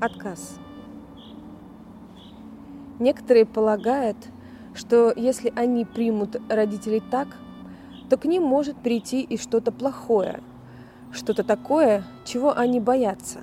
отказ. 0.00 0.58
Некоторые 2.98 3.46
полагают, 3.46 4.16
что 4.74 5.12
если 5.14 5.52
они 5.56 5.84
примут 5.84 6.36
родителей 6.48 7.02
так, 7.10 7.28
то 8.08 8.16
к 8.16 8.24
ним 8.24 8.42
может 8.42 8.76
прийти 8.76 9.22
и 9.22 9.36
что-то 9.36 9.72
плохое, 9.72 10.40
что-то 11.12 11.44
такое, 11.44 12.04
чего 12.24 12.56
они 12.56 12.80
боятся. 12.80 13.40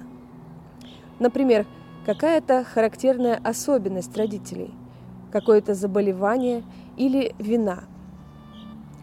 Например, 1.20 1.66
какая-то 2.06 2.64
характерная 2.64 3.40
особенность 3.44 4.16
родителей, 4.16 4.74
какое-то 5.32 5.74
заболевание 5.74 6.64
или 6.96 7.34
вина. 7.40 7.84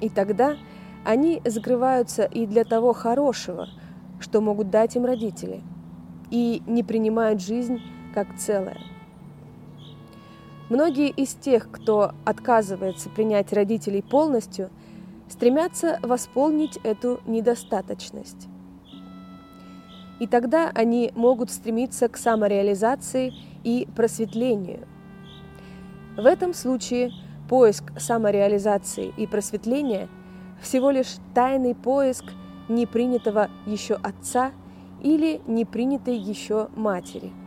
И 0.00 0.08
тогда 0.08 0.56
они 1.04 1.42
закрываются 1.44 2.24
и 2.24 2.46
для 2.46 2.64
того 2.64 2.92
хорошего, 2.92 3.68
что 4.20 4.40
могут 4.40 4.70
дать 4.70 4.96
им 4.96 5.04
родители, 5.04 5.62
и 6.30 6.62
не 6.66 6.82
принимают 6.82 7.42
жизнь 7.42 7.80
как 8.14 8.36
целое. 8.36 8.78
Многие 10.70 11.10
из 11.10 11.34
тех, 11.34 11.70
кто 11.70 12.12
отказывается 12.24 13.10
принять 13.10 13.52
родителей 13.52 14.02
полностью, 14.02 14.70
стремятся 15.28 15.98
восполнить 16.02 16.78
эту 16.82 17.20
недостаточность. 17.26 18.48
И 20.20 20.26
тогда 20.26 20.70
они 20.74 21.12
могут 21.14 21.50
стремиться 21.50 22.08
к 22.08 22.16
самореализации 22.16 23.32
и 23.62 23.86
просветлению. 23.94 24.86
В 26.16 26.24
этом 26.24 26.54
случае 26.54 27.10
поиск 27.48 27.92
самореализации 27.98 29.12
и 29.16 29.26
просветления 29.26 30.08
всего 30.62 30.90
лишь 30.90 31.16
тайный 31.34 31.74
поиск 31.74 32.24
непринятого 32.68 33.50
еще 33.66 33.94
отца 33.94 34.52
или 35.04 35.40
непринятой 35.46 36.16
еще 36.16 36.68
матери– 36.74 37.32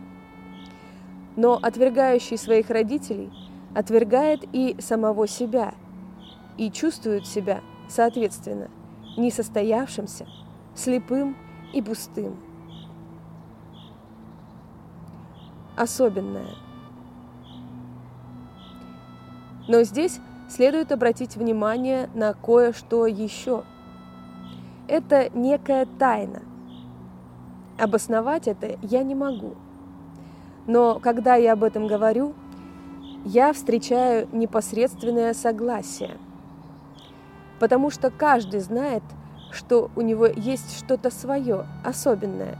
но 1.37 1.59
отвергающий 1.61 2.37
своих 2.37 2.69
родителей 2.69 3.31
отвергает 3.73 4.43
и 4.51 4.75
самого 4.79 5.27
себя 5.27 5.75
и 6.57 6.71
чувствует 6.71 7.27
себя, 7.27 7.61
соответственно, 7.87 8.69
несостоявшимся, 9.17 10.25
слепым 10.75 11.37
и 11.73 11.81
пустым. 11.81 12.35
Особенное. 15.77 16.55
Но 19.67 19.83
здесь 19.83 20.19
следует 20.49 20.91
обратить 20.91 21.35
внимание 21.35 22.09
на 22.15 22.33
кое-что 22.33 23.05
еще. 23.05 23.63
Это 24.87 25.29
некая 25.37 25.85
тайна. 25.99 26.41
Обосновать 27.79 28.47
это 28.47 28.77
я 28.81 29.03
не 29.03 29.15
могу– 29.15 29.55
но 30.67 30.99
когда 30.99 31.35
я 31.35 31.53
об 31.53 31.63
этом 31.63 31.87
говорю, 31.87 32.33
я 33.23 33.53
встречаю 33.53 34.27
непосредственное 34.33 35.33
согласие. 35.33 36.17
Потому 37.59 37.89
что 37.89 38.11
каждый 38.11 38.59
знает, 38.59 39.03
что 39.51 39.89
у 39.95 40.01
него 40.01 40.27
есть 40.27 40.77
что-то 40.77 41.09
свое, 41.09 41.65
особенное, 41.83 42.57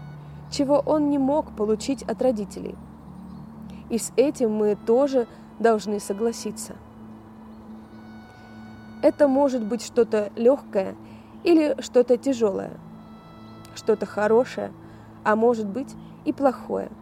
чего 0.49 0.81
он 0.85 1.09
не 1.09 1.17
мог 1.17 1.53
получить 1.55 2.01
от 2.03 2.21
родителей. 2.21 2.75
И 3.89 3.97
с 3.97 4.13
этим 4.15 4.53
мы 4.53 4.75
тоже 4.75 5.27
должны 5.59 5.99
согласиться. 5.99 6.75
Это 9.03 9.27
может 9.27 9.63
быть 9.63 9.85
что-то 9.85 10.31
легкое 10.35 10.95
или 11.43 11.75
что-то 11.81 12.17
тяжелое, 12.17 12.71
что-то 13.75 14.05
хорошее, 14.05 14.71
а 15.27 15.35
может 15.35 15.67
быть 15.67 15.93
и 16.25 16.33
плохое– 16.33 16.89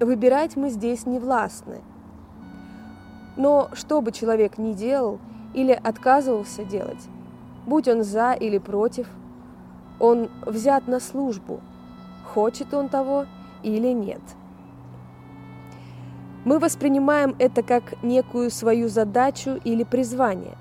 Выбирать 0.00 0.56
мы 0.56 0.70
здесь 0.70 1.04
не 1.04 1.18
властны. 1.18 1.82
Но 3.36 3.68
что 3.74 4.00
бы 4.00 4.12
человек 4.12 4.56
ни 4.56 4.72
делал 4.72 5.18
или 5.52 5.72
отказывался 5.72 6.64
делать, 6.64 7.06
будь 7.66 7.86
он 7.86 8.02
за 8.02 8.32
или 8.32 8.56
против, 8.56 9.06
он 9.98 10.30
взят 10.46 10.88
на 10.88 11.00
службу, 11.00 11.60
хочет 12.32 12.72
он 12.72 12.88
того 12.88 13.26
или 13.62 13.88
нет. 13.88 14.22
Мы 16.46 16.58
воспринимаем 16.58 17.36
это 17.38 17.62
как 17.62 18.02
некую 18.02 18.50
свою 18.50 18.88
задачу 18.88 19.60
или 19.64 19.84
призвание, 19.84 20.56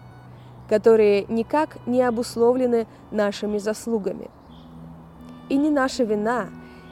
которые 0.67 1.23
никак 1.29 1.77
не 1.87 2.01
обусловлены 2.01 2.87
нашими 3.09 3.57
заслугами. 3.57 4.29
И 5.49 5.57
не 5.57 5.71
наша 5.71 6.03
вина, 6.03 6.49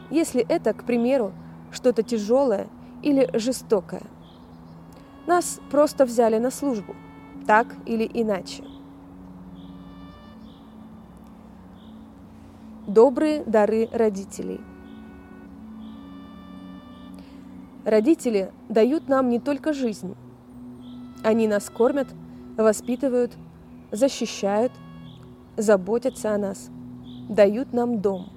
если 0.10 0.42
это, 0.42 0.74
к 0.74 0.84
примеру, 0.84 1.32
что-то 1.72 2.02
тяжелое 2.02 2.68
или 3.04 3.30
жестокое. 3.38 4.02
Нас 5.28 5.60
просто 5.70 6.06
взяли 6.06 6.40
на 6.40 6.50
службу, 6.50 6.96
так 7.46 7.68
или 7.86 8.10
иначе. 8.12 8.64
Добрые 12.88 13.44
дары 13.44 13.90
родителей. 13.92 14.62
Родители 17.86 18.52
дают 18.70 19.08
нам 19.08 19.30
не 19.30 19.40
только 19.40 19.72
жизнь. 19.72 20.16
Они 21.24 21.48
нас 21.48 21.70
кормят, 21.70 22.08
воспитывают, 22.58 23.34
защищают, 23.92 24.72
заботятся 25.58 26.34
о 26.34 26.38
нас, 26.38 26.70
дают 27.30 27.74
нам 27.74 28.00
дом– 28.00 28.32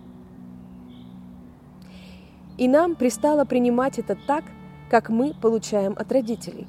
и 2.60 2.68
нам 2.68 2.94
пристало 2.94 3.46
принимать 3.46 3.98
это 3.98 4.14
так, 4.14 4.44
как 4.90 5.08
мы 5.08 5.32
получаем 5.32 5.94
от 5.96 6.12
родителей. 6.12 6.66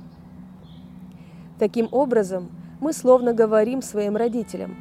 Таким 1.59 1.89
образом, 1.91 2.49
мы 2.79 2.93
словно 2.93 3.33
говорим 3.33 3.81
своим 3.81 4.15
родителям, 4.15 4.77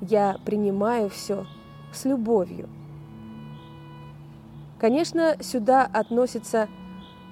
«Я 0.00 0.38
принимаю 0.44 1.08
все 1.08 1.46
с 1.92 2.04
любовью». 2.04 2.68
Конечно, 4.80 5.36
сюда 5.40 5.84
относится 5.84 6.68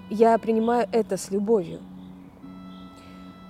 «я 0.08 0.38
принимаю 0.38 0.86
это 0.92 1.16
с 1.16 1.32
любовью». 1.32 1.80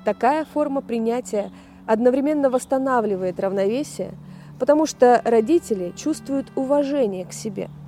Такая 0.06 0.46
форма 0.46 0.80
принятия 0.80 1.52
одновременно 1.86 2.48
восстанавливает 2.48 3.38
равновесие, 3.38 4.14
потому 4.58 4.86
что 4.86 5.20
родители 5.26 5.92
чувствуют 5.94 6.50
уважение 6.56 7.26
к 7.26 7.34
себе– 7.34 7.68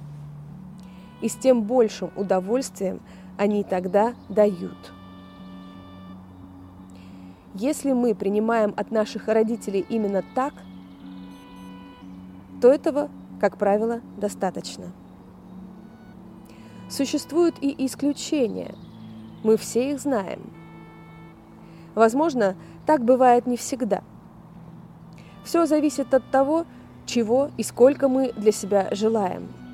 и 1.20 1.28
с 1.28 1.34
тем 1.34 1.62
большим 1.62 2.10
удовольствием 2.16 3.00
они 3.36 3.64
тогда 3.64 4.14
дают. 4.28 4.92
Если 7.54 7.92
мы 7.92 8.14
принимаем 8.14 8.74
от 8.76 8.90
наших 8.90 9.28
родителей 9.28 9.84
именно 9.88 10.22
так, 10.34 10.52
то 12.60 12.68
этого, 12.68 13.08
как 13.40 13.56
правило, 13.56 14.00
достаточно. 14.16 14.92
Существуют 16.88 17.56
и 17.60 17.74
исключения. 17.86 18.74
Мы 19.42 19.56
все 19.56 19.92
их 19.92 20.00
знаем. 20.00 20.52
Возможно, 21.94 22.56
так 22.84 23.04
бывает 23.04 23.46
не 23.46 23.56
всегда. 23.56 24.02
Все 25.44 25.66
зависит 25.66 26.12
от 26.12 26.30
того, 26.30 26.66
чего 27.06 27.50
и 27.56 27.62
сколько 27.62 28.08
мы 28.08 28.32
для 28.32 28.52
себя 28.52 28.88
желаем– 28.92 29.48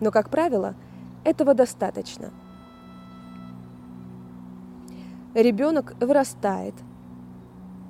но, 0.00 0.10
как 0.10 0.30
правило, 0.30 0.74
этого 1.24 1.54
достаточно. 1.54 2.30
Ребенок 5.34 5.94
вырастает 6.00 6.74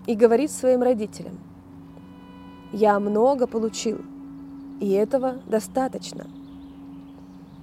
и 0.07 0.15
говорит 0.15 0.51
своим 0.51 0.83
родителям, 0.83 1.39
«Я 2.73 2.99
много 3.01 3.47
получил, 3.47 4.01
и 4.81 4.91
этого 4.91 5.37
достаточно. 5.47 6.27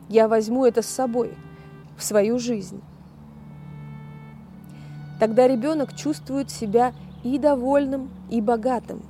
Я 0.07 0.27
возьму 0.27 0.65
это 0.65 0.81
с 0.81 0.87
собой 0.87 1.33
в 1.97 2.03
свою 2.03 2.37
жизнь». 2.37 2.81
Тогда 5.19 5.47
ребенок 5.47 5.95
чувствует 5.95 6.49
себя 6.49 6.93
и 7.23 7.37
довольным, 7.37 8.09
и 8.29 8.41
богатым. 8.41 9.01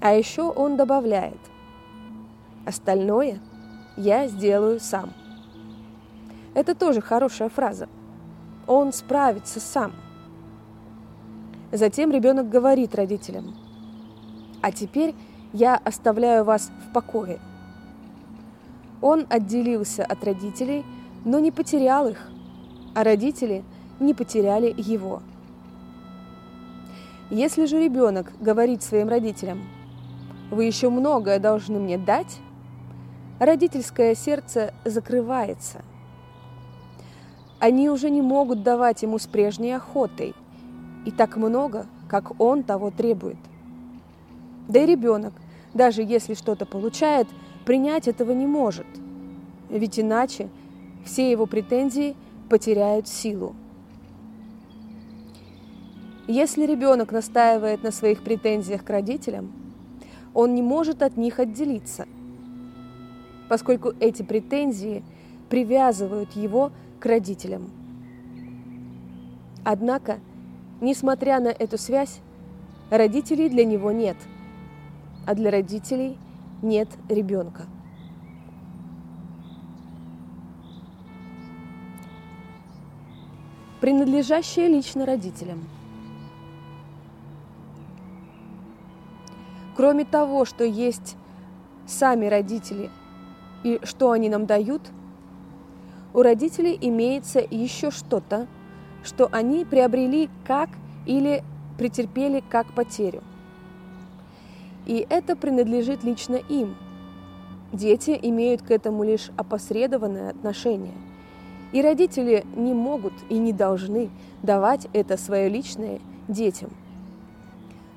А 0.00 0.12
еще 0.12 0.42
он 0.42 0.76
добавляет, 0.76 1.40
остальное– 2.66 3.38
я 3.96 4.28
сделаю 4.28 4.80
сам. 4.80 5.10
Это 6.54 6.74
тоже 6.74 7.00
хорошая 7.00 7.48
фраза. 7.48 7.88
Он 8.66 8.92
справится 8.92 9.60
сам. 9.60 9.92
Затем 11.72 12.10
ребенок 12.10 12.48
говорит 12.48 12.94
родителям, 12.94 13.54
а 14.62 14.72
теперь 14.72 15.14
я 15.52 15.76
оставляю 15.76 16.44
вас 16.44 16.70
в 16.88 16.92
покое. 16.92 17.38
Он 19.02 19.26
отделился 19.28 20.04
от 20.04 20.24
родителей, 20.24 20.84
но 21.24 21.38
не 21.38 21.50
потерял 21.50 22.08
их, 22.08 22.30
а 22.94 23.04
родители 23.04 23.64
не 24.00 24.14
потеряли 24.14 24.74
его. 24.76 25.22
Если 27.30 27.66
же 27.66 27.82
ребенок 27.82 28.32
говорит 28.40 28.82
своим 28.82 29.08
родителям, 29.08 29.64
вы 30.50 30.64
еще 30.64 30.90
многое 30.90 31.38
должны 31.40 31.78
мне 31.78 31.98
дать, 31.98 32.38
родительское 33.38 34.14
сердце 34.14 34.72
закрывается. 34.84 35.82
Они 37.58 37.88
уже 37.88 38.10
не 38.10 38.22
могут 38.22 38.62
давать 38.62 39.02
ему 39.02 39.18
с 39.18 39.26
прежней 39.26 39.72
охотой 39.72 40.34
и 41.04 41.10
так 41.10 41.36
много, 41.36 41.86
как 42.08 42.40
он 42.40 42.62
того 42.62 42.90
требует. 42.90 43.38
Да 44.68 44.80
и 44.82 44.86
ребенок, 44.86 45.32
даже 45.74 46.02
если 46.02 46.34
что-то 46.34 46.66
получает, 46.66 47.28
принять 47.64 48.08
этого 48.08 48.32
не 48.32 48.46
может, 48.46 48.86
ведь 49.70 49.98
иначе 49.98 50.48
все 51.04 51.30
его 51.30 51.46
претензии 51.46 52.16
потеряют 52.48 53.08
силу. 53.08 53.54
Если 56.28 56.66
ребенок 56.66 57.12
настаивает 57.12 57.84
на 57.84 57.92
своих 57.92 58.22
претензиях 58.22 58.84
к 58.84 58.90
родителям, 58.90 59.52
он 60.34 60.54
не 60.54 60.62
может 60.62 61.02
от 61.02 61.16
них 61.16 61.38
отделиться, 61.38 62.06
поскольку 63.48 63.92
эти 64.00 64.22
претензии 64.22 65.02
привязывают 65.48 66.32
его 66.32 66.72
к 67.00 67.06
родителям. 67.06 67.70
Однако, 69.64 70.18
несмотря 70.80 71.40
на 71.40 71.48
эту 71.48 71.78
связь, 71.78 72.20
родителей 72.90 73.48
для 73.48 73.64
него 73.64 73.92
нет, 73.92 74.16
а 75.26 75.34
для 75.34 75.50
родителей 75.50 76.16
нет 76.62 76.88
ребенка. 77.08 77.66
принадлежащее 83.86 84.66
лично 84.66 85.06
родителям. 85.06 85.64
Кроме 89.76 90.04
того, 90.04 90.44
что 90.44 90.64
есть 90.64 91.16
сами 91.86 92.26
родители 92.26 92.90
и 93.66 93.80
что 93.82 94.12
они 94.12 94.28
нам 94.28 94.46
дают, 94.46 94.82
у 96.14 96.22
родителей 96.22 96.78
имеется 96.80 97.40
еще 97.40 97.90
что-то, 97.90 98.46
что 99.02 99.28
они 99.32 99.64
приобрели 99.64 100.30
как 100.46 100.70
или 101.04 101.42
претерпели 101.76 102.44
как 102.48 102.72
потерю. 102.74 103.24
И 104.86 105.04
это 105.10 105.34
принадлежит 105.34 106.04
лично 106.04 106.36
им. 106.36 106.76
Дети 107.72 108.16
имеют 108.22 108.62
к 108.62 108.70
этому 108.70 109.02
лишь 109.02 109.30
опосредованное 109.36 110.30
отношение– 110.30 110.94
и 111.72 111.82
родители 111.82 112.46
не 112.54 112.72
могут 112.72 113.12
и 113.28 113.38
не 113.38 113.52
должны 113.52 114.08
давать 114.42 114.86
это 114.92 115.16
свое 115.16 115.48
личное 115.48 116.00
детям. 116.28 116.70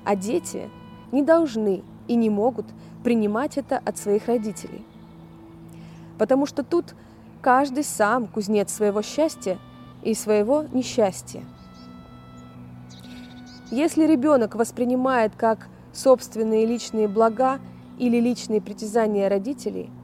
А 0.04 0.16
дети 0.16 0.68
не 1.12 1.22
должны 1.22 1.82
и 2.08 2.16
не 2.16 2.28
могут 2.28 2.66
принимать 3.04 3.56
это 3.56 3.78
от 3.78 3.96
своих 3.96 4.26
родителей. 4.26 4.84
Потому 6.20 6.44
что 6.44 6.62
тут 6.62 6.94
каждый 7.40 7.82
сам 7.82 8.26
кузнец 8.26 8.70
своего 8.70 9.00
счастья 9.00 9.58
и 10.02 10.12
своего 10.12 10.66
несчастья. 10.70 11.42
Если 13.70 14.04
ребенок 14.04 14.54
воспринимает 14.54 15.32
как 15.34 15.68
собственные 15.94 16.66
личные 16.66 17.08
блага 17.08 17.58
или 17.98 18.20
личные 18.20 18.60
притязания 18.60 19.28
родителей– 19.28 19.90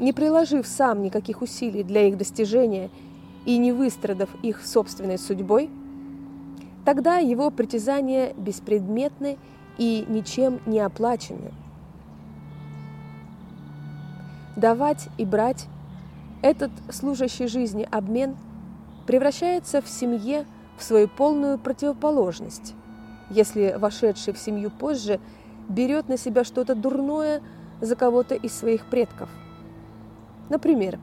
не 0.00 0.12
приложив 0.12 0.66
сам 0.66 1.02
никаких 1.02 1.42
усилий 1.42 1.84
для 1.84 2.08
их 2.08 2.16
достижения 2.16 2.90
и 3.44 3.58
не 3.58 3.70
выстрадав 3.70 4.30
их 4.42 4.64
собственной 4.66 5.18
судьбой, 5.18 5.70
тогда 6.84 7.18
его 7.18 7.50
притязания 7.50 8.32
беспредметны 8.34 9.36
и 9.78 10.04
ничем 10.08 10.60
не 10.66 10.80
оплачены. 10.80 11.52
Давать 14.60 15.08
и 15.18 15.24
брать. 15.24 15.66
Этот 16.42 16.70
служащий 16.90 17.46
жизни 17.46 17.88
обмен 17.90 18.36
превращается 19.06 19.80
в 19.82 19.88
семье 19.88 20.46
в 20.78 20.82
свою 20.82 21.08
полную 21.08 21.58
противоположность, 21.58 22.74
если 23.28 23.76
вошедший 23.78 24.32
в 24.32 24.38
семью 24.38 24.70
позже 24.70 25.20
берет 25.68 26.08
на 26.08 26.16
себя 26.16 26.44
что-то 26.44 26.74
дурное 26.74 27.42
за 27.80 27.96
кого-то 27.96 28.34
из 28.34 28.52
своих 28.52 28.86
предков– 28.86 29.28
Например, 30.50 30.98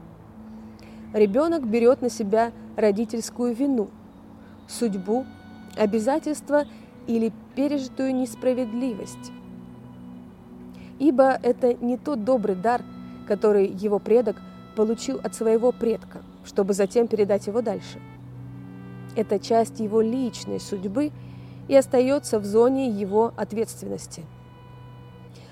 ребенок 1.13 1.65
берет 1.65 2.01
на 2.01 2.09
себя 2.09 2.51
родительскую 2.75 3.56
вину, 3.56 3.88
судьбу, 4.68 5.25
обязательства 5.77 6.65
или 7.07 7.31
пережитую 7.56 8.13
несправедливость. 8.13 9.31
Ибо 11.00 11.39
это 11.42 11.74
не 11.75 11.98
тот 11.98 12.25
добрый 12.25 12.56
дар, 12.56 12.83
который 13.27 13.68
его 13.68 14.00
предок 14.00 14.38
получил 14.75 15.19
от 15.24 15.35
своего 15.35 15.71
предка, 15.71 16.21
чтобы 16.45 16.74
затем 16.74 17.07
передать 17.07 17.47
его 17.47 17.62
дальше. 17.62 18.00
Это 19.15 19.39
часть 19.39 19.79
его 19.79 20.01
личной 20.01 20.59
судьбы 20.59 21.12
и 21.68 21.75
остается 21.75 22.39
в 22.39 22.45
зоне 22.45 22.89
его 22.89 23.33
ответственности. 23.35 24.24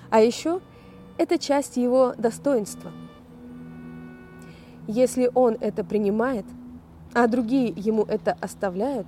А 0.09 0.21
еще 0.21 0.61
это 1.17 1.37
часть 1.37 1.77
его 1.77 2.13
достоинства– 2.17 2.91
если 4.87 5.31
он 5.33 5.57
это 5.61 5.83
принимает, 5.83 6.45
а 7.13 7.27
другие 7.27 7.73
ему 7.75 8.03
это 8.03 8.37
оставляют, 8.39 9.07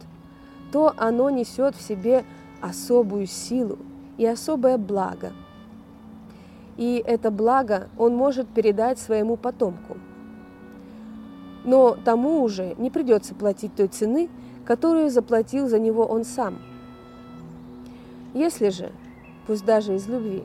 то 0.72 0.94
оно 0.98 1.30
несет 1.30 1.76
в 1.76 1.82
себе 1.82 2.26
особую 2.62 3.28
силу 3.28 3.78
и 4.18 4.26
особое 4.26 4.78
благо. 4.78 5.34
И 6.78 7.04
это 7.06 7.32
благо 7.32 7.90
он 7.98 8.16
может 8.16 8.48
передать 8.48 9.00
своему 9.00 9.36
потомку. 9.36 9.98
Но 11.66 11.98
тому 12.06 12.42
уже 12.42 12.76
не 12.78 12.90
придется 12.90 13.36
платить 13.36 13.76
той 13.76 13.88
цены, 13.88 14.30
которую 14.66 15.10
заплатил 15.10 15.68
за 15.68 15.80
него 15.80 16.06
он 16.06 16.24
сам. 16.24 16.60
Если 18.34 18.70
же, 18.70 18.92
пусть 19.48 19.66
даже 19.66 19.96
из 19.96 20.08
любви, 20.08 20.44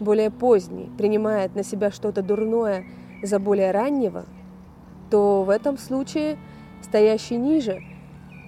более 0.00 0.30
поздний 0.30 0.90
принимает 0.98 1.54
на 1.54 1.62
себя 1.62 1.90
что-то 1.90 2.22
дурное 2.22 2.84
за 3.22 3.38
более 3.38 3.70
раннего– 3.70 4.24
то 5.14 5.44
в 5.44 5.50
этом 5.50 5.78
случае 5.78 6.38
стоящий 6.82 7.36
ниже, 7.36 7.82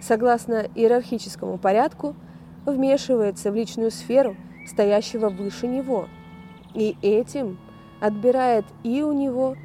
согласно 0.00 0.66
иерархическому 0.74 1.58
порядку, 1.58 2.16
вмешивается 2.64 3.52
в 3.52 3.54
личную 3.54 3.92
сферу 3.92 4.36
стоящего 4.66 5.28
выше 5.28 5.68
него, 5.68 6.08
и 6.76 6.96
этим 7.00 7.58
отбирает 8.00 8.66
и 8.84 9.02
у 9.02 9.12
него, 9.12 9.56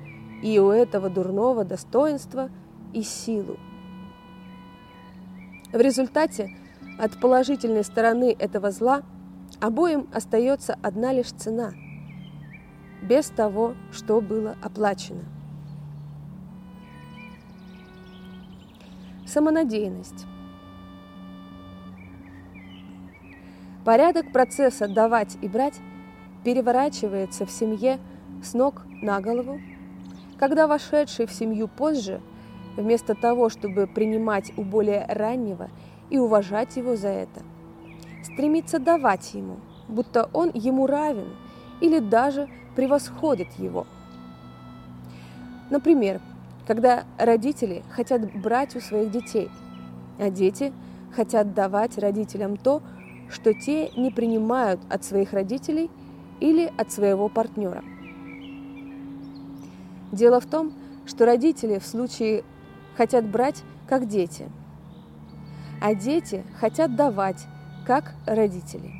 и 0.42 0.58
у 0.60 0.72
этого 0.72 1.10
дурного 1.10 1.66
достоинства 1.66 2.50
и 2.94 3.04
силу. 3.04 3.58
В 5.74 5.78
результате 5.78 6.56
от 6.98 7.20
положительной 7.20 7.84
стороны 7.84 8.36
этого 8.38 8.72
зла 8.72 9.04
обоим 9.60 10.08
остается 10.14 10.78
одна 10.82 11.12
лишь 11.12 11.32
цена, 11.32 11.74
без 13.02 13.28
того, 13.28 13.76
что 13.92 14.22
было 14.22 14.56
оплачено. 14.64 15.24
Самонадеянность. 19.26 20.26
Порядок 23.84 24.32
процесса 24.32 24.88
«давать 24.88 25.38
и 25.42 25.48
брать» 25.48 25.80
переворачивается 26.44 27.46
в 27.46 27.52
семье 27.52 28.00
с 28.44 28.54
ног 28.54 28.84
на 29.02 29.22
голову, 29.22 29.60
когда 30.38 30.68
вошедший 30.68 31.28
в 31.28 31.32
семью 31.32 31.68
позже, 31.68 32.22
вместо 32.78 33.14
того, 33.14 33.50
чтобы 33.50 33.88
принимать 33.88 34.52
у 34.58 34.64
более 34.64 35.06
раннего 35.08 35.70
и 36.10 36.18
уважать 36.18 36.78
его 36.78 36.96
за 36.96 37.10
это, 37.10 37.42
стремится 38.24 38.80
давать 38.80 39.34
ему, 39.34 39.58
будто 39.88 40.30
он 40.34 40.52
ему 40.54 40.88
равен 40.88 41.30
или 41.80 42.00
даже 42.00 42.50
превосходит 42.76 43.52
его. 43.60 43.86
Например, 45.70 46.22
когда 46.68 47.04
родители 47.18 47.84
хотят 47.92 48.34
брать 48.34 48.76
у 48.76 48.80
своих 48.80 49.12
детей, 49.12 49.50
а 50.20 50.30
дети 50.30 50.74
хотят 51.16 51.54
давать 51.54 51.98
родителям 51.98 52.58
то, 52.58 52.82
что 53.30 53.54
те 53.54 53.90
не 53.92 54.12
принимают 54.12 54.80
от 54.90 55.04
своих 55.04 55.34
родителей 55.34 55.90
или 56.42 56.72
от 56.78 56.92
своего 56.92 57.30
партнера. 57.30 57.82
Дело 60.12 60.42
в 60.42 60.46
том, 60.46 60.74
что 61.06 61.26
родители 61.26 61.80
в 61.80 61.86
случае 61.86 62.44
хотят 62.98 63.26
брать 63.26 63.64
как 63.88 64.08
дети, 64.08 64.50
а 65.80 65.96
дети 65.96 66.44
хотят 66.60 66.98
давать 66.98 67.46
как 67.88 68.16
родители. 68.26 68.92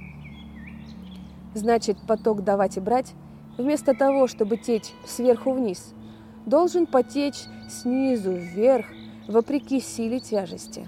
Значит, 1.54 1.98
поток 2.08 2.46
давать 2.46 2.78
и 2.78 2.80
брать, 2.80 3.14
вместо 3.58 3.94
того, 3.94 4.28
чтобы 4.28 4.56
течь 4.56 4.94
сверху 5.06 5.52
вниз– 5.52 5.94
должен 6.46 6.86
потечь 6.86 7.44
снизу 7.70 8.34
вверх, 8.34 8.86
вопреки 9.28 9.80
силе 9.80 10.20
тяжести. 10.20 10.88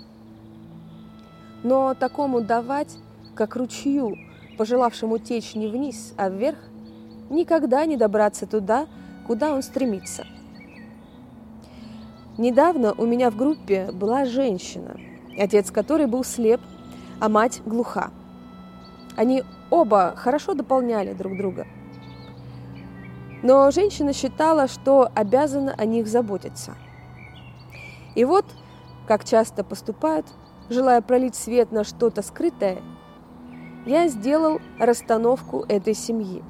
Но 1.63 1.93
такому 1.93 2.41
давать, 2.41 2.95
как 3.35 3.55
ручью, 3.55 4.17
пожелавшему 4.57 5.17
течь 5.17 5.55
не 5.55 5.67
вниз, 5.67 6.13
а 6.17 6.29
вверх, 6.29 6.57
никогда 7.29 7.85
не 7.85 7.97
добраться 7.97 8.45
туда, 8.45 8.87
куда 9.27 9.53
он 9.53 9.63
стремится. 9.63 10.25
Недавно 12.37 12.93
у 12.93 13.05
меня 13.05 13.29
в 13.29 13.37
группе 13.37 13.91
была 13.91 14.25
женщина, 14.25 14.97
отец 15.37 15.71
которой 15.71 16.07
был 16.07 16.23
слеп, 16.23 16.61
а 17.19 17.29
мать 17.29 17.61
глуха. 17.65 18.11
Они 19.15 19.43
оба 19.69 20.13
хорошо 20.15 20.55
дополняли 20.55 21.13
друг 21.13 21.37
друга. 21.37 21.67
Но 23.43 23.69
женщина 23.71 24.13
считала, 24.13 24.67
что 24.67 25.11
обязана 25.13 25.73
о 25.77 25.85
них 25.85 26.07
заботиться. 26.07 26.75
И 28.15 28.25
вот, 28.25 28.45
как 29.07 29.25
часто 29.25 29.63
поступают, 29.63 30.25
желая 30.69 31.01
пролить 31.01 31.35
свет 31.35 31.71
на 31.71 31.83
что-то 31.83 32.21
скрытое, 32.21 32.79
я 33.85 34.07
сделал 34.07 34.59
расстановку 34.79 35.65
этой 35.67 35.93
семьи. 35.93 36.43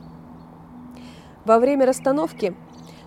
Во 1.45 1.59
время 1.59 1.85
расстановки 1.85 2.55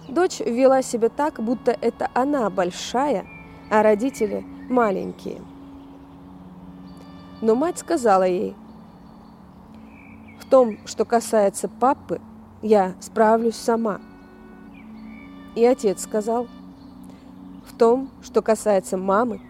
дочь 0.09 0.40
вела 0.40 0.83
себя 0.83 1.09
так, 1.09 1.42
будто 1.42 1.76
это 1.80 2.11
она 2.14 2.50
большая, 2.50 3.26
а 3.71 3.83
родители 3.83 4.45
маленькие. 4.68 5.40
Но 7.40 7.54
мать 7.54 7.78
сказала 7.78 8.25
ей, 8.25 8.54
в 10.40 10.49
том, 10.49 10.78
что 10.87 11.04
касается 11.04 11.68
папы, 11.68 12.21
я 12.62 12.95
справлюсь 13.00 13.56
сама. 13.56 14.00
И 15.54 15.64
отец 15.64 16.02
сказал, 16.02 16.47
в 17.66 17.76
том, 17.76 18.11
что 18.23 18.42
касается 18.42 18.97
мамы, 18.97 19.40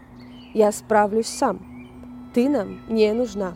я 0.54 0.72
справлюсь 0.72 1.26
сам. 1.26 1.60
Ты 2.32 2.48
нам 2.48 2.80
не 2.88 3.12
нужна. 3.12 3.54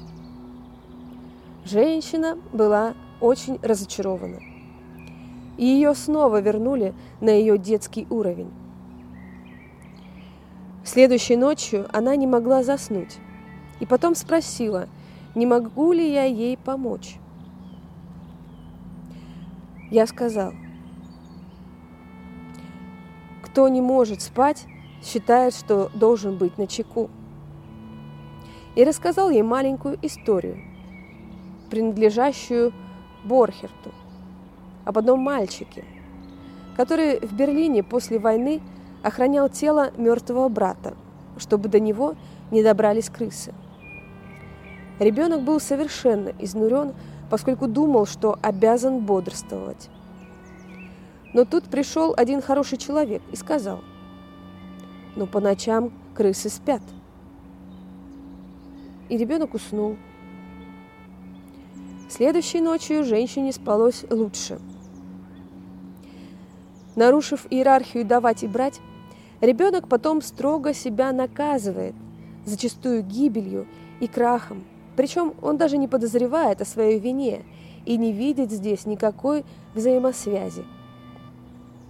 Женщина 1.64 2.38
была 2.52 2.94
очень 3.20 3.58
разочарована. 3.62 4.40
И 5.58 5.66
ее 5.66 5.94
снова 5.94 6.40
вернули 6.40 6.94
на 7.20 7.30
ее 7.30 7.58
детский 7.58 8.06
уровень. 8.08 8.50
Следующей 10.84 11.36
ночью 11.36 11.86
она 11.92 12.16
не 12.16 12.26
могла 12.26 12.62
заснуть. 12.62 13.18
И 13.78 13.86
потом 13.86 14.14
спросила, 14.14 14.88
не 15.34 15.46
могу 15.46 15.92
ли 15.92 16.10
я 16.10 16.24
ей 16.24 16.56
помочь. 16.56 17.16
Я 19.90 20.06
сказал, 20.06 20.52
кто 23.42 23.68
не 23.68 23.80
может 23.80 24.22
спать, 24.22 24.64
считает, 25.02 25.54
что 25.54 25.90
должен 25.94 26.36
быть 26.36 26.56
на 26.56 26.66
чеку. 26.66 27.10
И 28.76 28.84
рассказал 28.84 29.30
ей 29.30 29.42
маленькую 29.42 29.98
историю, 30.02 30.58
принадлежащую 31.70 32.72
Борхерту, 33.24 33.92
об 34.84 34.98
одном 34.98 35.20
мальчике, 35.20 35.84
который 36.76 37.20
в 37.20 37.32
Берлине 37.32 37.82
после 37.82 38.18
войны 38.18 38.60
охранял 39.02 39.48
тело 39.48 39.92
мертвого 39.96 40.48
брата, 40.48 40.94
чтобы 41.38 41.68
до 41.68 41.80
него 41.80 42.14
не 42.50 42.62
добрались 42.62 43.08
крысы. 43.08 43.54
Ребенок 44.98 45.42
был 45.42 45.60
совершенно 45.60 46.32
изнурен 46.38 46.92
поскольку 47.30 47.68
думал, 47.68 48.06
что 48.06 48.36
обязан 48.42 48.98
бодрствовать. 48.98 49.88
Но 51.32 51.44
тут 51.44 51.64
пришел 51.64 52.12
один 52.16 52.42
хороший 52.42 52.76
человек 52.76 53.22
и 53.30 53.36
сказал, 53.36 53.82
но 55.14 55.26
по 55.26 55.40
ночам 55.40 55.92
крысы 56.14 56.48
спят. 56.48 56.82
И 59.08 59.16
ребенок 59.16 59.54
уснул. 59.54 59.96
Следующей 62.10 62.60
ночью 62.60 63.04
женщине 63.04 63.52
спалось 63.52 64.04
лучше. 64.10 64.58
Нарушив 66.96 67.46
иерархию 67.48 68.04
давать 68.04 68.42
и 68.42 68.46
брать, 68.46 68.80
ребенок 69.40 69.88
потом 69.88 70.20
строго 70.20 70.74
себя 70.74 71.12
наказывает, 71.12 71.94
зачастую 72.44 73.02
гибелью 73.02 73.66
и 74.00 74.06
крахом– 74.06 74.64
причем 75.00 75.32
он 75.40 75.56
даже 75.56 75.78
не 75.78 75.88
подозревает 75.88 76.60
о 76.60 76.66
своей 76.66 76.98
вине 76.98 77.42
и 77.86 77.96
не 77.96 78.12
видит 78.12 78.50
здесь 78.50 78.84
никакой 78.84 79.46
взаимосвязи. 79.74 80.62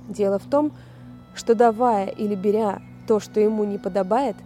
Дело 0.09 0.39
в 0.39 0.45
том, 0.45 0.71
что 1.35 1.57
давая 1.57 2.07
или 2.07 2.37
беря 2.37 2.81
то, 3.09 3.19
что 3.19 3.41
ему 3.41 3.65
не 3.65 3.79
подобает, 3.79 4.37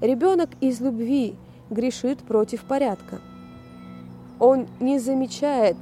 ребенок 0.00 0.50
из 0.60 0.80
любви 0.80 1.36
грешит 1.70 2.18
против 2.18 2.64
порядка. 2.64 3.20
Он 4.40 4.66
не 4.80 4.98
замечает 4.98 5.76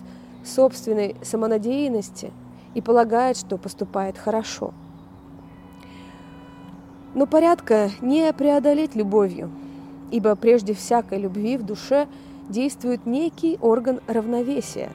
собственной 0.45 1.17
самонадеянности 1.23 2.33
и 2.75 2.83
полагает, 2.83 3.39
что 3.39 3.57
поступает 3.57 4.19
хорошо. 4.19 4.75
Но 7.15 7.27
порядка 7.27 7.91
не 8.03 8.31
преодолеть 8.35 8.95
любовью– 8.95 9.51
ибо 10.11 10.35
прежде 10.37 10.75
всякой 10.75 11.19
любви 11.19 11.57
в 11.57 11.65
душе 11.65 12.07
действует 12.49 13.07
некий 13.07 13.59
орган 13.61 14.01
равновесия, 14.07 14.91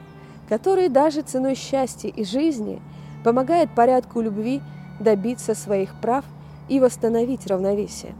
который 0.48 0.88
даже 0.88 1.22
ценой 1.22 1.54
счастья 1.54 2.08
и 2.08 2.24
жизни 2.24 2.80
помогает 3.22 3.70
порядку 3.74 4.20
любви 4.20 4.60
добиться 5.00 5.54
своих 5.54 5.94
прав 6.00 6.24
и 6.68 6.80
восстановить 6.80 7.46
равновесие. 7.46 8.14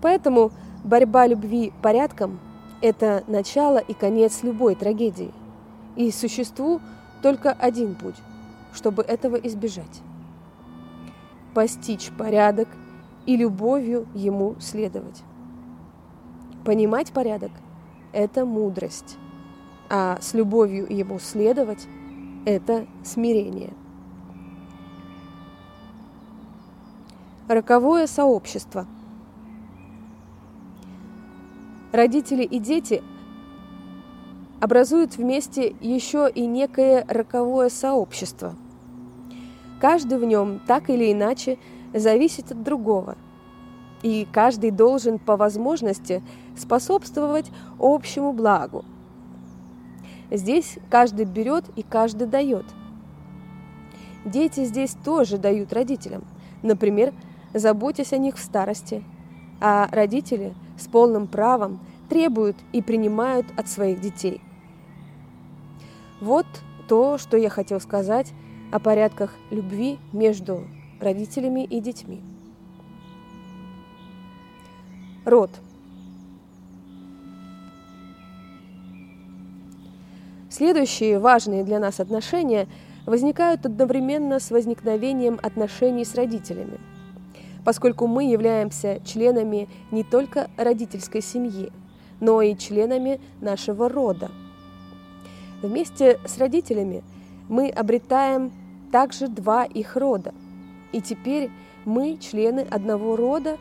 Поэтому 0.00 0.50
борьба 0.84 1.26
любви 1.26 1.72
порядком– 1.82 2.38
это 2.80 3.24
начало 3.26 3.78
и 3.78 3.94
конец 3.94 4.42
любой 4.42 4.74
трагедии. 4.74 5.32
И 5.96 6.10
существу 6.10 6.80
только 7.22 7.52
один 7.52 7.94
путь, 7.94 8.14
чтобы 8.72 9.02
этого 9.02 9.36
избежать. 9.36 10.02
Постичь 11.54 12.10
порядок 12.16 12.68
и 13.26 13.36
любовью 13.36 14.06
ему 14.14 14.54
следовать. 14.60 15.22
Понимать 16.64 17.12
порядок– 17.12 17.50
это 18.12 18.44
мудрость, 18.44 19.16
а 19.90 20.18
с 20.20 20.34
любовью 20.34 20.86
ему 20.88 21.18
следовать– 21.18 21.86
это 22.44 22.86
смирение. 23.04 23.72
Роковое 27.48 28.06
сообщество. 28.06 28.86
Родители 31.92 32.42
и 32.42 32.58
дети 32.58 33.02
образуют 34.60 35.16
вместе 35.16 35.74
еще 35.80 36.30
и 36.32 36.46
некое 36.46 37.04
роковое 37.08 37.68
сообщество. 37.68 38.54
Каждый 39.80 40.18
в 40.18 40.24
нем 40.24 40.60
так 40.66 40.90
или 40.90 41.12
иначе 41.12 41.58
зависит 41.94 42.52
от 42.52 42.62
другого– 42.62 43.16
и 44.02 44.26
каждый 44.32 44.70
должен 44.70 45.18
по 45.18 45.36
возможности 45.36 46.22
способствовать 46.56 47.50
общему 47.78 48.32
благу. 48.32 48.84
Здесь 50.30 50.78
каждый 50.90 51.24
берет 51.24 51.64
и 51.76 51.82
каждый 51.82 52.26
дает. 52.26 52.66
Дети 54.24 54.64
здесь 54.64 54.94
тоже 55.04 55.38
дают 55.38 55.72
родителям, 55.72 56.22
например, 56.62 57.14
заботясь 57.54 58.12
о 58.12 58.18
них 58.18 58.36
в 58.36 58.42
старости, 58.42 59.02
а 59.60 59.88
родители 59.90 60.54
с 60.78 60.86
полным 60.86 61.26
правом 61.26 61.80
требуют 62.08 62.56
и 62.72 62.80
принимают 62.80 63.46
от 63.56 63.68
своих 63.68 64.00
детей. 64.00 64.40
Вот 66.20 66.46
то, 66.88 67.18
что 67.18 67.36
я 67.36 67.50
хотел 67.50 67.80
сказать 67.80 68.32
о 68.72 68.78
порядках 68.78 69.34
любви 69.50 69.98
между 70.12 70.64
родителями 71.00 71.64
и 71.64 71.80
детьми. 71.80 72.20
Род. 75.24 75.50
Следующие 80.50 81.18
важные 81.18 81.62
для 81.62 81.78
нас 81.78 82.00
отношения 82.00 82.66
возникают 83.06 83.64
одновременно 83.64 84.40
с 84.40 84.50
возникновением 84.50 85.38
отношений 85.42 86.04
с 86.04 86.14
родителями, 86.14 86.80
поскольку 87.68 88.06
мы 88.06 88.24
являемся 88.24 88.98
членами 89.04 89.68
не 89.90 90.02
только 90.02 90.48
родительской 90.56 91.20
семьи, 91.20 91.70
но 92.18 92.40
и 92.40 92.56
членами 92.56 93.20
нашего 93.42 93.90
рода. 93.90 94.30
Вместе 95.60 96.18
с 96.24 96.38
родителями 96.38 97.04
мы 97.46 97.68
обретаем 97.68 98.52
также 98.90 99.28
два 99.28 99.64
их 99.64 99.96
рода, 99.96 100.32
и 100.92 101.02
теперь 101.02 101.50
мы 101.84 102.16
члены 102.16 102.60
одного 102.60 103.16
рода 103.16 103.58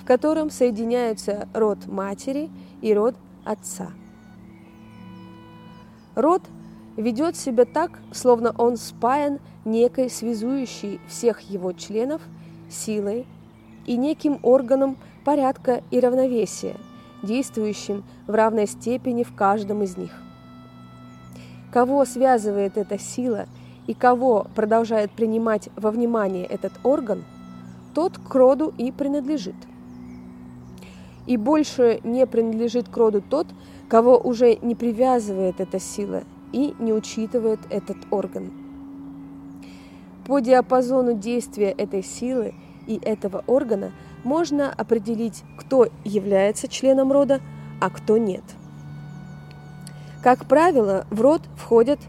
в 0.00 0.06
котором 0.06 0.48
соединяются 0.48 1.46
род 1.52 1.86
матери 1.86 2.48
и 2.80 2.94
род 2.94 3.14
отца. 3.44 3.88
Род 6.14 6.44
ведет 6.96 7.36
себя 7.36 7.66
так, 7.66 7.98
словно 8.10 8.54
он 8.56 8.78
спаян 8.78 9.38
некой 9.66 10.08
связующей 10.08 10.98
всех 11.08 11.42
его 11.42 11.74
членов 11.74 12.22
силой 12.70 13.26
и 13.86 13.96
неким 13.96 14.38
органом 14.42 14.96
порядка 15.24 15.82
и 15.90 16.00
равновесия, 16.00 16.76
действующим 17.22 18.04
в 18.26 18.34
равной 18.34 18.66
степени 18.66 19.22
в 19.22 19.34
каждом 19.34 19.82
из 19.82 19.96
них. 19.96 20.12
Кого 21.72 22.04
связывает 22.04 22.76
эта 22.76 22.98
сила 22.98 23.46
и 23.86 23.94
кого 23.94 24.46
продолжает 24.54 25.10
принимать 25.10 25.68
во 25.76 25.90
внимание 25.90 26.44
этот 26.46 26.72
орган, 26.82 27.24
тот 27.94 28.18
к 28.18 28.34
роду 28.34 28.72
и 28.76 28.92
принадлежит. 28.92 29.56
И 31.26 31.36
больше 31.36 32.00
не 32.02 32.26
принадлежит 32.26 32.88
к 32.88 32.96
роду 32.96 33.22
тот, 33.22 33.46
кого 33.88 34.18
уже 34.18 34.56
не 34.62 34.74
привязывает 34.74 35.60
эта 35.60 35.78
сила 35.78 36.22
и 36.52 36.74
не 36.78 36.92
учитывает 36.92 37.60
этот 37.70 37.96
орган. 38.10 38.52
По 40.26 40.40
диапазону 40.40 41.14
действия 41.14 41.70
этой 41.70 42.02
силы 42.02 42.54
и 42.90 42.98
этого 43.04 43.44
органа 43.46 43.92
можно 44.24 44.68
определить, 44.68 45.44
кто 45.56 45.86
является 46.04 46.66
членом 46.66 47.12
рода, 47.12 47.40
а 47.80 47.88
кто 47.88 48.18
нет. 48.18 48.42
Как 50.24 50.44
правило, 50.46 51.06
в 51.10 51.20
род 51.20 51.42
входят 51.56 52.00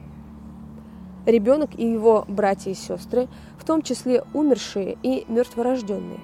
ребенок 1.28 1.78
и 1.78 1.86
его 1.86 2.26
братья 2.28 2.72
и 2.72 2.74
сестры, 2.74 3.28
в 3.60 3.64
том 3.64 3.84
числе 3.84 4.24
умершие 4.34 4.98
и 5.04 5.24
мертворожденные, 5.28 6.20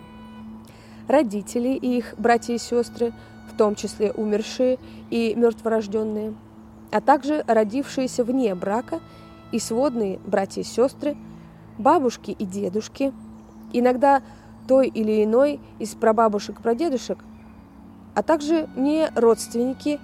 родители 1.08 1.70
и 1.70 2.00
их 2.00 2.16
братья 2.18 2.56
и 2.56 2.58
сестры, 2.58 3.14
в 3.54 3.56
том 3.56 3.76
числе 3.76 4.12
умершие 4.12 4.80
и 5.12 5.36
мертворожденные, 5.36 6.34
а 6.92 7.00
также 7.00 7.44
родившиеся 7.48 8.24
вне 8.24 8.56
брака 8.56 9.02
и 9.52 9.60
сводные 9.60 10.20
братья 10.26 10.62
и 10.62 10.66
сестры, 10.66 11.16
бабушки 11.78 12.32
и 12.32 12.44
дедушки, 12.44 13.14
иногда 13.74 14.22
той 14.68 14.88
или 14.88 15.24
иной 15.24 15.60
из 15.80 15.96
прабабушек 15.96 16.60
и 16.60 16.64
прадедушек, 16.64 17.20
а 18.16 18.24
также 18.24 18.68
не 18.76 19.10
родственники, 19.16 20.00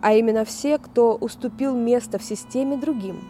а 0.00 0.14
именно 0.14 0.44
все, 0.44 0.78
кто 0.78 1.14
уступил 1.14 1.76
место 1.76 2.18
в 2.18 2.22
системе 2.22 2.76
другим, 2.76 3.20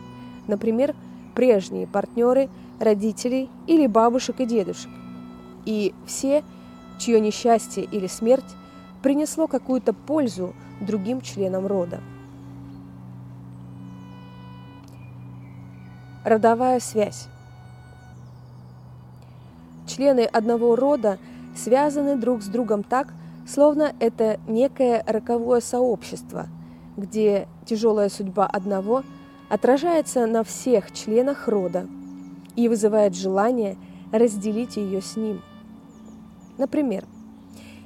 например, 0.46 0.94
прежние 1.34 1.86
партнеры, 1.86 2.48
родителей 2.80 3.48
или 3.66 3.86
бабушек 3.86 4.40
и 4.40 4.46
дедушек, 4.46 4.90
и 5.64 5.94
все, 6.06 6.42
чье 6.98 7.20
несчастье 7.20 7.84
или 7.84 8.06
смерть 8.06 8.56
принесло 9.02 9.46
какую-то 9.46 9.92
пользу 9.92 10.54
другим 10.80 11.20
членам 11.20 11.66
рода. 11.66 12.00
Родовая 16.24 16.78
связь. 16.80 17.28
Члены 19.94 20.20
одного 20.20 20.74
рода 20.74 21.18
связаны 21.54 22.16
друг 22.16 22.42
с 22.42 22.46
другом 22.46 22.82
так, 22.82 23.12
словно 23.46 23.92
это 24.00 24.40
некое 24.48 25.04
роковое 25.06 25.60
сообщество, 25.60 26.48
где 26.96 27.46
тяжелая 27.66 28.08
судьба 28.08 28.46
одного 28.46 29.02
отражается 29.50 30.24
на 30.24 30.44
всех 30.44 30.92
членах 30.92 31.46
рода 31.46 31.86
и 32.56 32.70
вызывает 32.70 33.14
желание 33.14 33.76
разделить 34.12 34.78
ее 34.78 35.02
с 35.02 35.16
ним. 35.16 35.42
Например, 36.56 37.04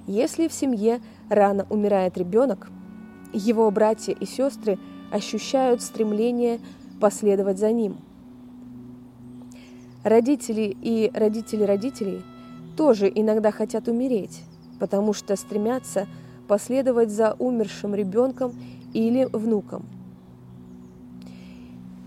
если 0.06 0.46
в 0.46 0.52
семье 0.52 1.00
рано 1.28 1.66
умирает 1.70 2.16
ребенок, 2.16 2.68
его 3.32 3.68
братья 3.72 4.12
и 4.12 4.26
сестры 4.26 4.78
ощущают 5.10 5.82
стремление 5.82 6.60
последовать 7.00 7.58
за 7.58 7.72
ним. 7.72 7.96
Родители 10.06 10.76
и 10.82 11.10
родители 11.12 11.64
родителей 11.64 12.22
тоже 12.76 13.10
иногда 13.12 13.50
хотят 13.50 13.88
умереть, 13.88 14.40
потому 14.78 15.12
что 15.12 15.34
стремятся 15.34 16.06
последовать 16.46 17.10
за 17.10 17.34
умершим 17.40 17.92
ребенком 17.92 18.52
или 18.92 19.24
внуком. 19.24 19.84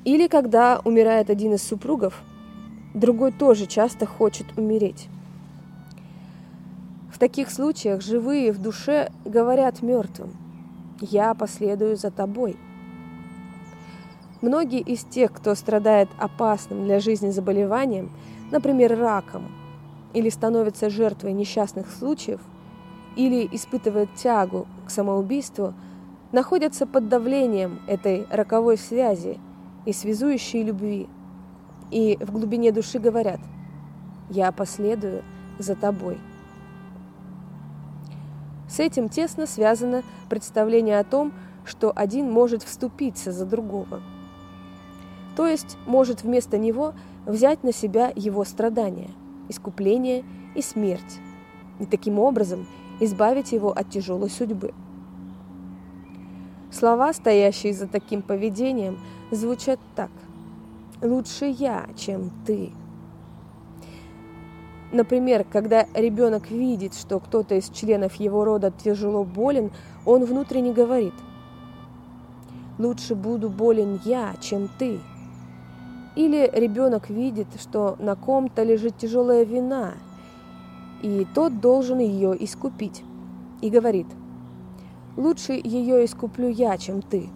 Или 0.06 0.28
когда 0.28 0.80
умирает 0.86 1.30
один 1.30 1.56
из 1.56 1.62
супругов, 1.62 2.24
другой 2.94 3.34
тоже 3.34 3.66
часто 3.66 4.06
хочет 4.06 4.46
умереть. 4.56 5.10
В 7.12 7.20
таких 7.20 7.52
случаях 7.52 8.02
живые 8.02 8.54
в 8.54 8.62
душе 8.62 9.12
говорят 9.26 9.82
мертвым 9.82 10.32
«Я 11.02 11.34
последую 11.34 11.98
за 11.98 12.12
тобой». 12.12 12.56
Многие 14.42 14.80
из 14.80 15.04
тех, 15.04 15.34
кто 15.34 15.54
страдает 15.54 16.10
опасным 16.18 16.86
для 16.86 17.00
жизни 17.00 17.30
заболеванием, 17.30 18.10
например, 18.52 18.98
раком, 18.98 19.52
или 20.14 20.30
становится 20.30 20.90
жертвой 20.90 21.34
несчастных 21.34 21.92
случаев, 21.92 22.40
или 23.18 23.48
испытывает 23.52 24.14
тягу 24.16 24.66
к 24.86 24.92
самоубийству, 24.92 25.74
находятся 26.32 26.88
под 26.88 27.10
давлением 27.10 27.82
этой 27.88 28.26
роковой 28.30 28.78
связи 28.78 29.40
и 29.86 29.92
связующей 29.92 30.64
любви, 30.64 31.10
и 31.92 32.18
в 32.22 32.32
глубине 32.32 32.72
души 32.72 33.00
говорят 33.00 33.42
«Я 34.30 34.54
последую 34.54 35.24
за 35.58 35.76
тобой». 35.76 36.18
С 38.70 38.80
этим 38.80 39.10
тесно 39.10 39.48
связано 39.48 40.04
представление 40.30 41.00
о 41.00 41.04
том, 41.04 41.34
что 41.66 41.92
один 41.94 42.32
может 42.32 42.64
вступиться 42.64 43.32
за 43.32 43.46
другого. 43.46 44.02
То 45.36 45.48
есть 45.48 45.78
может 45.86 46.24
вместо 46.24 46.58
него 46.58 46.94
взять 47.26 47.64
на 47.64 47.72
себя 47.72 48.12
его 48.16 48.44
страдания, 48.44 49.12
искупление 49.48 50.24
и 50.56 50.62
смерть, 50.62 51.20
и 51.80 51.86
таким 51.86 52.20
образом 52.20 52.68
избавить 53.00 53.52
его 53.52 53.72
от 53.72 53.90
тяжелой 53.90 54.30
судьбы. 54.30 54.74
Слова, 56.72 57.14
стоящие 57.14 57.74
за 57.74 57.88
таким 57.88 58.22
поведением, 58.22 59.00
звучат 59.32 59.80
так. 59.96 60.12
«Лучше 61.02 61.46
я, 61.46 61.88
чем 61.96 62.30
ты». 62.46 62.72
Например, 64.92 65.46
когда 65.50 65.86
ребенок 65.94 66.50
видит, 66.50 66.94
что 66.94 67.20
кто-то 67.20 67.56
из 67.56 67.70
членов 67.70 68.16
его 68.16 68.44
рода 68.44 68.72
тяжело 68.72 69.24
болен, 69.24 69.72
он 70.06 70.26
внутренне 70.26 70.74
говорит 70.74 71.14
«Лучше 72.78 73.16
буду 73.16 73.50
болен 73.50 74.00
я, 74.04 74.36
чем 74.42 74.70
ты». 74.80 75.00
Или 76.20 76.50
ребенок 76.54 77.10
видит, 77.10 77.48
что 77.60 77.96
на 78.00 78.16
ком-то 78.16 78.64
лежит 78.64 78.98
тяжелая 78.98 79.46
вина, 79.46 79.94
и 81.02 81.26
тот 81.34 81.62
должен 81.62 82.00
ее 82.00 82.36
искупить, 82.44 83.04
и 83.62 83.70
говорит 83.70 84.08
«Лучше 85.16 85.54
ее 85.54 86.04
искуплю 86.04 86.50
я, 86.50 86.78
чем 86.78 87.02
ты». 87.02 87.30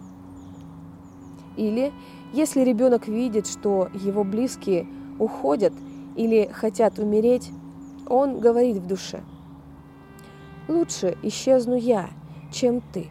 Или 1.56 1.92
если 2.32 2.60
ребенок 2.60 3.08
видит, 3.08 3.46
что 3.46 3.88
его 3.94 4.22
близкие 4.22 4.86
уходят– 5.18 5.72
или 6.16 6.48
хотят 6.52 6.98
умереть, 6.98 7.50
он 8.06 8.38
говорит 8.38 8.76
в 8.76 8.86
душе, 8.86 9.22
«Лучше 10.68 11.16
исчезну 11.22 11.76
я, 11.76 12.08
чем 12.52 12.80
ты». 12.92 13.08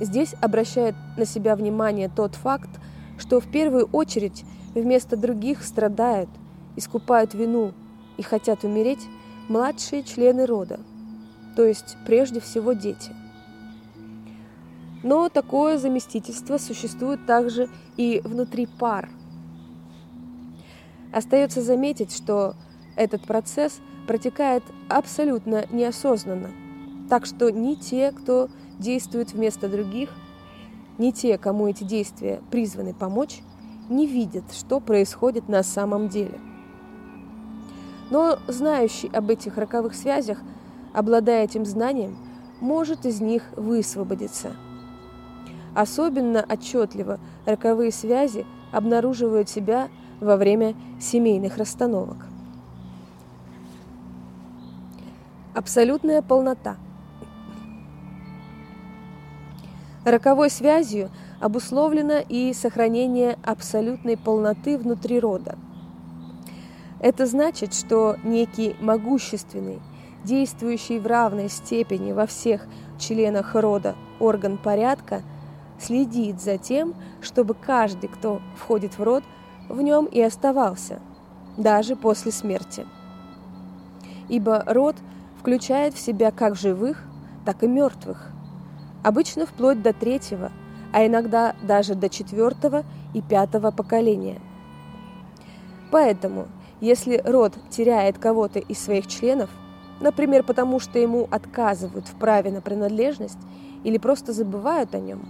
Здесь 0.00 0.34
обращает 0.40 0.94
на 1.16 1.24
себя 1.24 1.56
внимание 1.56 2.10
тот 2.14 2.34
факт, 2.34 2.68
что 3.18 3.40
в 3.40 3.46
первую 3.50 3.86
очередь 3.92 4.44
вместо 4.74 5.16
других 5.16 5.62
страдают, 5.62 6.28
искупают 6.76 7.34
вину 7.34 7.72
и 8.16 8.22
хотят 8.22 8.64
умереть 8.64 9.06
младшие 9.48 10.02
члены 10.02 10.46
рода, 10.46 10.80
то 11.54 11.64
есть 11.64 11.96
прежде 12.06 12.40
всего 12.40 12.72
дети. 12.72 13.12
Но 15.02 15.28
такое 15.28 15.78
заместительство 15.78 16.58
существует 16.58 17.26
также 17.26 17.68
и 17.96 18.20
внутри 18.24 18.66
пар– 18.66 19.08
Остается 21.16 21.62
заметить, 21.62 22.14
что 22.14 22.56
этот 22.94 23.22
процесс 23.22 23.80
протекает 24.06 24.62
абсолютно 24.90 25.64
неосознанно. 25.70 26.50
Так 27.08 27.24
что 27.24 27.50
ни 27.50 27.74
те, 27.74 28.12
кто 28.12 28.50
действует 28.78 29.32
вместо 29.32 29.68
других, 29.70 30.10
ни 30.98 31.10
те, 31.10 31.38
кому 31.38 31.68
эти 31.68 31.84
действия 31.84 32.40
призваны 32.50 32.94
помочь, 32.94 33.42
не 33.88 34.06
видят, 34.06 34.44
что 34.52 34.80
происходит 34.80 35.48
на 35.48 35.62
самом 35.62 36.08
деле. 36.08 36.38
Но 38.10 38.38
знающий 38.46 39.08
об 39.08 39.30
этих 39.30 39.56
роковых 39.56 39.94
связях, 39.94 40.38
обладая 40.94 41.44
этим 41.44 41.64
знанием, 41.64 42.16
может 42.60 43.04
из 43.04 43.20
них 43.20 43.42
высвободиться. 43.56 44.52
Особенно 45.74 46.44
отчетливо 46.48 47.18
роковые 47.44 47.92
связи 47.92 48.46
обнаруживают 48.72 49.48
себя 49.48 49.88
во 50.20 50.36
время 50.36 50.74
семейных 50.98 51.58
расстановок. 51.58 52.26
Абсолютная 55.54 56.22
полнота. 56.22 56.76
Роковой 60.06 60.50
связью 60.50 61.10
обусловлено 61.40 62.18
и 62.18 62.52
сохранение 62.52 63.36
абсолютной 63.42 64.16
полноты 64.16 64.78
внутри 64.78 65.18
рода. 65.18 65.58
Это 67.00 67.26
значит, 67.26 67.74
что 67.74 68.14
некий 68.22 68.76
могущественный, 68.78 69.80
действующий 70.22 71.00
в 71.00 71.08
равной 71.08 71.48
степени 71.48 72.12
во 72.12 72.26
всех 72.26 72.68
членах 73.00 73.56
рода 73.56 73.96
орган 74.20 74.58
порядка 74.58 75.22
следит 75.80 76.40
за 76.40 76.56
тем, 76.56 76.94
чтобы 77.20 77.54
каждый, 77.54 78.06
кто 78.06 78.40
входит 78.56 78.98
в 78.98 79.02
род, 79.02 79.24
в 79.68 79.82
нем 79.82 80.04
и 80.04 80.20
оставался, 80.20 81.00
даже 81.56 81.96
после 81.96 82.30
смерти. 82.30 82.86
Ибо 84.28 84.62
род 84.68 84.94
включает 85.40 85.94
в 85.94 85.98
себя 85.98 86.30
как 86.30 86.54
живых, 86.54 87.02
так 87.44 87.64
и 87.64 87.66
мертвых, 87.66 88.35
обычно 89.06 89.46
вплоть 89.46 89.82
до 89.82 89.92
третьего, 89.92 90.50
а 90.92 91.06
иногда 91.06 91.54
даже 91.62 91.94
до 91.94 92.08
четвертого 92.08 92.82
и 93.14 93.22
пятого 93.22 93.70
поколения. 93.70 94.40
Поэтому, 95.92 96.48
если 96.80 97.22
род 97.24 97.54
теряет 97.70 98.18
кого-то 98.18 98.58
из 98.58 98.80
своих 98.80 99.06
членов, 99.06 99.48
например, 100.00 100.42
потому 100.42 100.80
что 100.80 100.98
ему 100.98 101.28
отказывают 101.30 102.08
в 102.08 102.16
праве 102.16 102.50
на 102.50 102.60
принадлежность 102.60 103.38
или 103.84 103.96
просто 103.96 104.32
забывают 104.32 104.92
о 104.96 104.98
нем, 104.98 105.20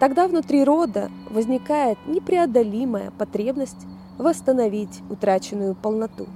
тогда 0.00 0.26
внутри 0.26 0.64
рода 0.64 1.10
возникает 1.28 1.98
непреодолимая 2.06 3.10
потребность 3.10 3.86
восстановить 4.16 5.02
утраченную 5.10 5.74
полноту. 5.74 6.26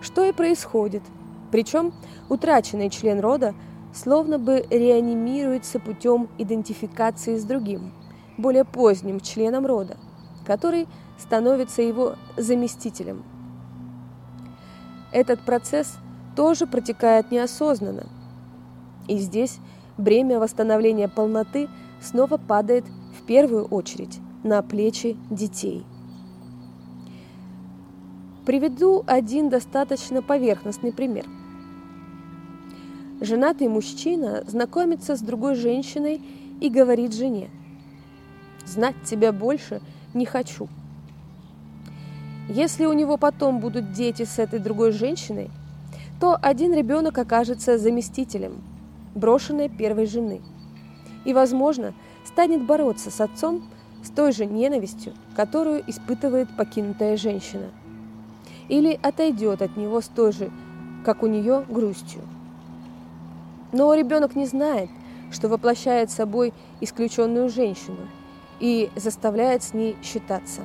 Что 0.00 0.24
и 0.24 0.30
происходит– 0.30 1.02
причем 1.54 1.92
утраченный 2.28 2.90
член 2.90 3.20
рода 3.20 3.54
словно 3.94 4.38
бы 4.38 4.66
реанимируется 4.70 5.78
путем 5.78 6.28
идентификации 6.36 7.38
с 7.38 7.44
другим, 7.44 7.92
более 8.36 8.64
поздним 8.64 9.20
членом 9.20 9.64
рода, 9.64 9.96
который 10.44 10.88
становится 11.16 11.80
его 11.80 12.16
заместителем. 12.36 13.24
Этот 15.12 15.40
процесс 15.40 15.96
тоже 16.34 16.66
протекает 16.66 17.30
неосознанно. 17.30 18.08
И 19.06 19.16
здесь 19.18 19.58
бремя 19.96 20.40
восстановления 20.40 21.08
полноты 21.08 21.68
снова 22.00 22.36
падает 22.36 22.84
в 23.16 23.24
первую 23.24 23.66
очередь 23.66 24.18
на 24.42 24.60
плечи 24.62 25.16
детей. 25.30 25.86
Приведу 28.44 29.04
один 29.06 29.48
достаточно 29.48 30.20
поверхностный 30.20 30.92
пример– 30.92 31.26
Женатый 33.20 33.68
мужчина 33.68 34.42
знакомится 34.46 35.16
с 35.16 35.20
другой 35.20 35.54
женщиной 35.54 36.20
и 36.60 36.68
говорит 36.68 37.14
жене, 37.14 37.48
«Знать 38.66 38.96
тебя 39.04 39.32
больше 39.32 39.80
не 40.14 40.26
хочу». 40.26 40.68
Если 42.48 42.84
у 42.84 42.92
него 42.92 43.16
потом 43.16 43.60
будут 43.60 43.92
дети 43.92 44.24
с 44.24 44.38
этой 44.38 44.58
другой 44.58 44.92
женщиной, 44.92 45.50
то 46.20 46.36
один 46.40 46.74
ребенок 46.74 47.16
окажется 47.16 47.78
заместителем, 47.78 48.62
брошенной 49.14 49.68
первой 49.68 50.06
жены. 50.06 50.42
И, 51.24 51.32
возможно, 51.32 51.94
станет 52.26 52.66
бороться 52.66 53.10
с 53.10 53.20
отцом 53.20 53.62
с 54.02 54.10
той 54.10 54.32
же 54.32 54.44
ненавистью, 54.44 55.14
которую 55.36 55.82
испытывает 55.88 56.48
покинутая 56.56 57.16
женщина. 57.16 57.70
Или 58.68 58.98
отойдет 59.02 59.62
от 59.62 59.76
него 59.76 60.00
с 60.00 60.08
той 60.08 60.32
же, 60.32 60.50
как 61.04 61.22
у 61.22 61.26
нее, 61.26 61.64
грустью. 61.68 62.20
Но 63.74 63.92
ребенок 63.92 64.36
не 64.36 64.46
знает, 64.46 64.88
что 65.32 65.48
воплощает 65.48 66.08
собой 66.08 66.54
исключенную 66.80 67.48
женщину 67.48 68.08
и 68.60 68.88
заставляет 68.94 69.64
с 69.64 69.74
ней 69.74 69.96
считаться. 70.00 70.62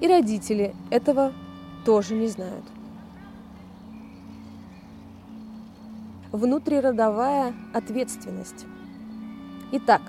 И 0.00 0.08
родители 0.08 0.74
этого 0.90 1.32
тоже 1.84 2.16
не 2.16 2.26
знают. 2.26 2.64
Внутриродовая 6.32 7.54
ответственность. 7.72 8.66
Итак, 9.70 10.02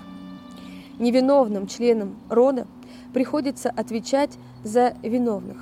невиновным 0.98 1.68
членам 1.68 2.16
рода 2.28 2.66
приходится 3.14 3.70
отвечать 3.70 4.36
за 4.64 4.96
виновных. 5.04 5.58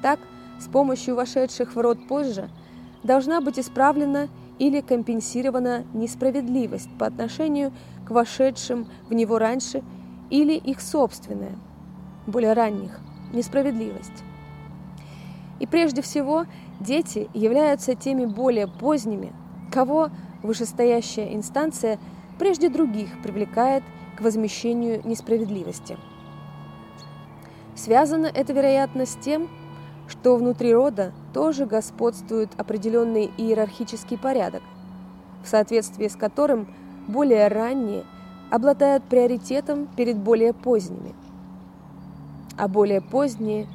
Так, 0.00 0.20
с 0.60 0.68
помощью 0.68 1.16
вошедших 1.16 1.74
в 1.74 1.80
род 1.80 2.06
позже 2.06 2.48
должна 3.02 3.40
быть 3.40 3.58
исправлена 3.58 4.28
или 4.62 4.80
компенсирована 4.80 5.84
несправедливость 5.92 6.88
по 6.96 7.06
отношению 7.06 7.72
к 8.06 8.12
вошедшим 8.12 8.86
в 9.08 9.12
него 9.12 9.40
раньше 9.40 9.82
или 10.30 10.52
их 10.52 10.80
собственная, 10.80 11.56
более 12.28 12.52
ранних, 12.52 13.00
несправедливость. 13.32 14.22
И 15.58 15.66
прежде 15.66 16.00
всего, 16.00 16.46
дети 16.78 17.28
являются 17.34 17.96
теми 17.96 18.24
более 18.24 18.68
поздними, 18.68 19.32
кого 19.72 20.10
вышестоящая 20.44 21.34
инстанция 21.34 21.98
прежде 22.38 22.68
других 22.68 23.20
привлекает 23.20 23.82
к 24.16 24.20
возмещению 24.20 25.00
несправедливости. 25.04 25.96
Связано 27.74 28.26
это, 28.26 28.52
вероятно, 28.52 29.06
с 29.06 29.16
тем, 29.16 29.48
что 30.06 30.36
внутри 30.36 30.72
рода 30.72 31.12
тоже 31.32 31.66
господствует 31.66 32.50
определенный 32.58 33.30
иерархический 33.36 34.18
порядок, 34.18 34.62
в 35.42 35.48
соответствии 35.48 36.08
с 36.08 36.16
которым 36.16 36.68
более 37.08 37.48
ранние 37.48 38.04
обладают 38.50 39.04
приоритетом 39.04 39.86
перед 39.96 40.18
более 40.18 40.52
поздними, 40.52 41.14
а 42.56 42.68
более 42.68 43.00
поздние 43.00 43.66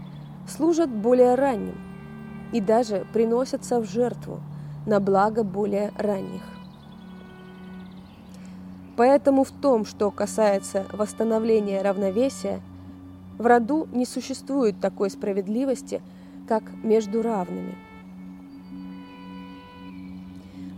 служат 0.47 0.89
более 0.89 1.35
ранним 1.35 1.75
и 2.53 2.61
даже 2.61 3.05
приносятся 3.11 3.79
в 3.79 3.85
жертву 3.85 4.39
на 4.85 4.99
благо 4.99 5.43
более 5.43 5.91
ранних. 5.97 6.43
Поэтому 8.95 9.43
в 9.43 9.51
том, 9.51 9.85
что 9.85 10.09
касается 10.09 10.85
восстановления 10.91 11.81
равновесия, 11.81 12.61
в 13.37 13.45
роду 13.45 13.87
не 13.91 14.05
существует 14.05 14.79
такой 14.79 15.09
справедливости– 15.09 16.01
как 16.47 16.63
между 16.83 17.21
равными. 17.21 17.75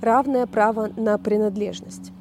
Равное 0.02 0.48
право 0.48 0.90
на 0.96 1.18
принадлежность. 1.18 2.12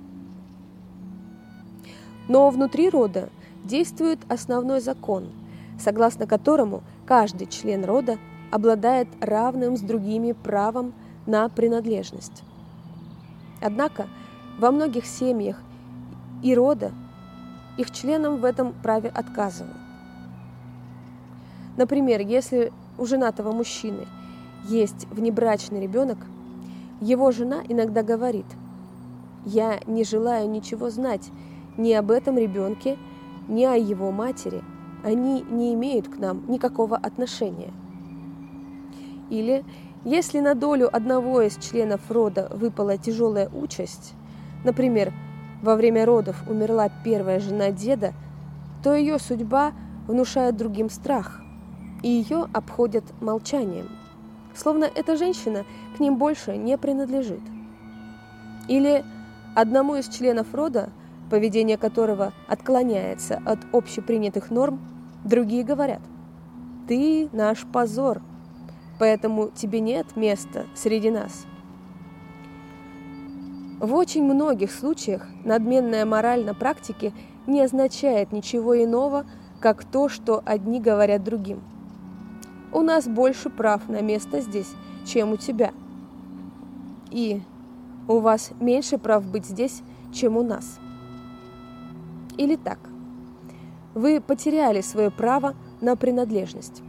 Но 2.28 2.50
внутри 2.50 2.90
рода 2.90 3.30
действует 3.64 4.18
основной 4.28 4.80
закон, 4.80 5.28
согласно 5.78 6.26
которому 6.26 6.82
каждый 7.06 7.46
член 7.46 7.84
рода 7.84 8.18
обладает 8.50 9.08
равным 9.20 9.76
с 9.76 9.80
другими 9.80 10.32
правом 10.32 10.92
на 11.26 11.48
принадлежность. 11.48 12.42
Однако 13.60 14.08
во 14.58 14.70
многих 14.70 15.06
семьях 15.06 15.60
и 16.42 16.54
рода 16.54 16.92
их 17.76 17.90
членам 17.92 18.38
в 18.38 18.44
этом 18.44 18.72
праве 18.72 19.08
отказывают. 19.08 19.76
Например, 21.76 22.20
если 22.20 22.72
у 22.98 23.06
женатого 23.06 23.52
мужчины 23.52 24.06
есть 24.64 25.06
внебрачный 25.10 25.80
ребенок, 25.80 26.18
его 27.00 27.30
жена 27.30 27.62
иногда 27.68 28.02
говорит, 28.02 28.46
«Я 29.44 29.80
не 29.86 30.04
желаю 30.04 30.50
ничего 30.50 30.90
знать 30.90 31.30
ни 31.76 31.92
об 31.92 32.10
этом 32.10 32.36
ребенке, 32.36 32.98
ни 33.46 33.64
о 33.64 33.76
его 33.76 34.10
матери. 34.10 34.62
Они 35.04 35.42
не 35.48 35.72
имеют 35.74 36.08
к 36.08 36.18
нам 36.18 36.42
никакого 36.48 36.96
отношения». 36.96 37.72
Или, 39.30 39.64
если 40.04 40.40
на 40.40 40.54
долю 40.54 40.94
одного 40.94 41.42
из 41.42 41.56
членов 41.56 42.00
рода 42.10 42.50
выпала 42.52 42.96
тяжелая 42.96 43.48
участь, 43.50 44.14
например, 44.64 45.12
во 45.62 45.76
время 45.76 46.04
родов 46.04 46.42
умерла 46.48 46.88
первая 47.04 47.38
жена 47.38 47.70
деда, 47.70 48.12
то 48.82 48.94
ее 48.94 49.18
судьба 49.18 49.72
внушает 50.06 50.56
другим 50.56 50.90
страх– 50.90 51.42
и 52.02 52.08
ее 52.08 52.48
обходят 52.52 53.04
молчанием, 53.20 53.88
словно 54.54 54.84
эта 54.84 55.16
женщина 55.16 55.64
к 55.96 56.00
ним 56.00 56.16
больше 56.16 56.56
не 56.56 56.76
принадлежит. 56.78 57.40
Или 58.68 59.04
одному 59.54 59.96
из 59.96 60.08
членов 60.08 60.54
рода, 60.54 60.90
поведение 61.30 61.76
которого 61.76 62.32
отклоняется 62.46 63.40
от 63.44 63.58
общепринятых 63.72 64.50
норм, 64.50 64.80
другие 65.24 65.64
говорят 65.64 66.00
«Ты 66.86 67.28
наш 67.32 67.64
позор, 67.64 68.22
поэтому 68.98 69.50
тебе 69.54 69.80
нет 69.80 70.16
места 70.16 70.66
среди 70.74 71.10
нас». 71.10 71.46
В 73.80 73.94
очень 73.94 74.24
многих 74.24 74.72
случаях 74.72 75.28
надменная 75.44 76.04
мораль 76.04 76.44
на 76.44 76.52
практике 76.52 77.12
не 77.46 77.60
означает 77.60 78.32
ничего 78.32 78.82
иного, 78.82 79.24
как 79.60 79.84
то, 79.84 80.08
что 80.08 80.42
одни 80.44 80.80
говорят 80.80 81.22
другим– 81.22 81.62
у 82.72 82.82
нас 82.82 83.08
больше 83.08 83.50
прав 83.50 83.88
на 83.88 84.00
место 84.00 84.40
здесь, 84.40 84.72
чем 85.04 85.32
у 85.32 85.36
тебя. 85.36 85.72
И 87.10 87.42
у 88.06 88.18
вас 88.18 88.52
меньше 88.60 88.98
прав 88.98 89.24
быть 89.24 89.46
здесь, 89.46 89.82
чем 90.12 90.36
у 90.36 90.42
нас. 90.42 90.78
Или 92.36 92.56
так. 92.56 92.78
Вы 93.94 94.20
потеряли 94.20 94.80
свое 94.80 95.10
право 95.10 95.54
на 95.80 95.96
принадлежность. 95.96 96.82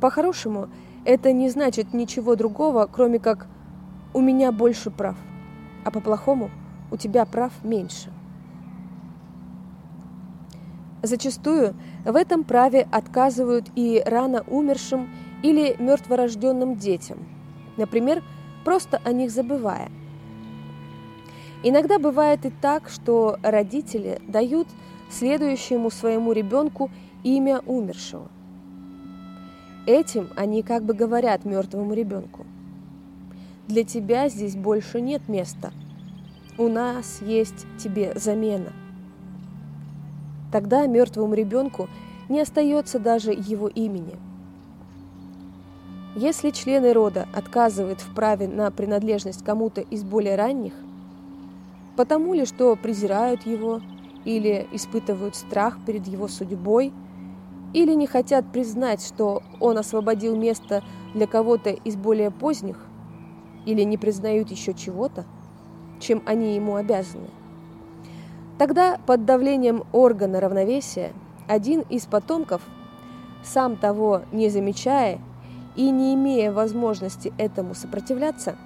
По-хорошему, 0.00 0.68
это 1.04 1.32
не 1.32 1.48
значит 1.50 1.92
ничего 1.92 2.36
другого, 2.36 2.88
кроме 2.90 3.18
как 3.18 3.46
«у 4.12 4.20
меня 4.20 4.52
больше 4.52 4.90
прав», 4.90 5.16
а 5.84 5.90
по-плохому 5.90 6.50
у 6.90 6.96
тебя 6.96 7.24
прав 7.24 7.52
меньше. 7.62 8.12
Зачастую 11.02 11.74
в 12.04 12.14
этом 12.14 12.44
праве 12.44 12.86
отказывают 12.90 13.70
и 13.74 14.02
рано 14.04 14.44
умершим 14.46 15.08
или 15.42 15.74
мертворожденным 15.78 16.76
детям, 16.76 17.26
например, 17.76 18.22
просто 18.64 19.00
о 19.04 19.12
них 19.12 19.30
забывая. 19.30 19.90
Иногда 21.62 21.98
бывает 21.98 22.44
и 22.46 22.50
так, 22.50 22.88
что 22.88 23.38
родители 23.42 24.20
дают 24.26 24.68
следующему 25.10 25.90
своему 25.90 26.32
ребенку 26.32 26.90
имя 27.22 27.60
умершего. 27.66 28.28
Этим 29.86 30.28
они 30.36 30.62
как 30.62 30.84
бы 30.84 30.94
говорят 30.94 31.44
мертвому 31.44 31.94
ребенку. 31.94 32.46
Для 33.66 33.84
тебя 33.84 34.28
здесь 34.28 34.56
больше 34.56 35.00
нет 35.00 35.28
места. 35.28 35.72
У 36.58 36.68
нас 36.68 37.22
есть 37.22 37.66
тебе 37.78 38.12
замена. 38.16 38.72
Тогда 40.52 40.86
мертвому 40.86 41.34
ребенку 41.34 41.88
не 42.28 42.40
остается 42.40 42.98
даже 42.98 43.32
его 43.32 43.68
имени. 43.68 44.16
Если 46.16 46.50
члены 46.50 46.92
рода 46.92 47.28
отказывают 47.32 48.00
в 48.00 48.14
праве 48.14 48.48
на 48.48 48.70
принадлежность 48.70 49.44
кому-то 49.44 49.80
из 49.80 50.02
более 50.02 50.36
ранних, 50.36 50.74
потому 51.96 52.34
ли, 52.34 52.44
что 52.44 52.74
презирают 52.76 53.46
его 53.46 53.80
или 54.24 54.66
испытывают 54.72 55.36
страх 55.36 55.78
перед 55.86 56.06
его 56.06 56.26
судьбой, 56.26 56.92
или 57.72 57.94
не 57.94 58.08
хотят 58.08 58.50
признать, 58.50 59.04
что 59.06 59.42
он 59.60 59.78
освободил 59.78 60.36
место 60.36 60.82
для 61.14 61.28
кого-то 61.28 61.70
из 61.70 61.94
более 61.94 62.32
поздних, 62.32 62.84
или 63.64 63.82
не 63.82 63.96
признают 63.96 64.50
еще 64.50 64.74
чего-то, 64.74 65.24
чем 66.00 66.22
они 66.26 66.56
ему 66.56 66.74
обязаны. 66.74 67.28
Тогда 68.60 68.98
под 69.06 69.24
давлением 69.24 69.84
органа 69.90 70.38
равновесия 70.38 71.14
один 71.48 71.80
из 71.80 72.04
потомков, 72.04 72.60
сам 73.42 73.78
того 73.78 74.20
не 74.32 74.50
замечая 74.50 75.18
и 75.76 75.90
не 75.90 76.12
имея 76.12 76.52
возможности 76.52 77.32
этому 77.38 77.74
сопротивляться, 77.74 78.58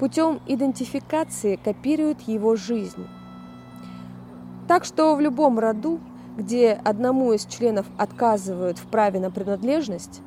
путем 0.00 0.40
идентификации 0.48 1.54
копирует 1.54 2.22
его 2.22 2.56
жизнь. 2.56 3.06
Так 4.66 4.84
что 4.84 5.14
в 5.14 5.20
любом 5.20 5.60
роду, 5.60 6.00
где 6.36 6.72
одному 6.72 7.32
из 7.34 7.46
членов 7.46 7.86
отказывают 7.96 8.78
в 8.78 8.86
праве 8.88 9.20
на 9.20 9.30
принадлежность, 9.30 10.22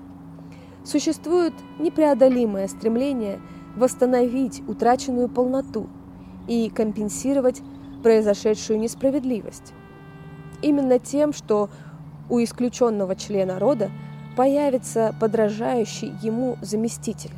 существует 0.85 1.53
непреодолимое 1.77 2.69
стремление 2.69 3.41
восстановить 3.75 4.63
утраченную 4.65 5.27
полноту 5.27 5.87
и 6.47 6.69
компенсировать 6.69 7.61
произошедшую 8.07 8.79
несправедливость. 8.79 9.73
Именно 10.61 10.97
тем, 10.97 11.33
что 11.33 11.69
у 12.29 12.41
исключенного 12.41 13.17
члена 13.17 13.59
рода 13.59 13.91
появится 14.37 15.13
подражающий 15.19 16.13
ему 16.21 16.55
заместитель. 16.61 17.33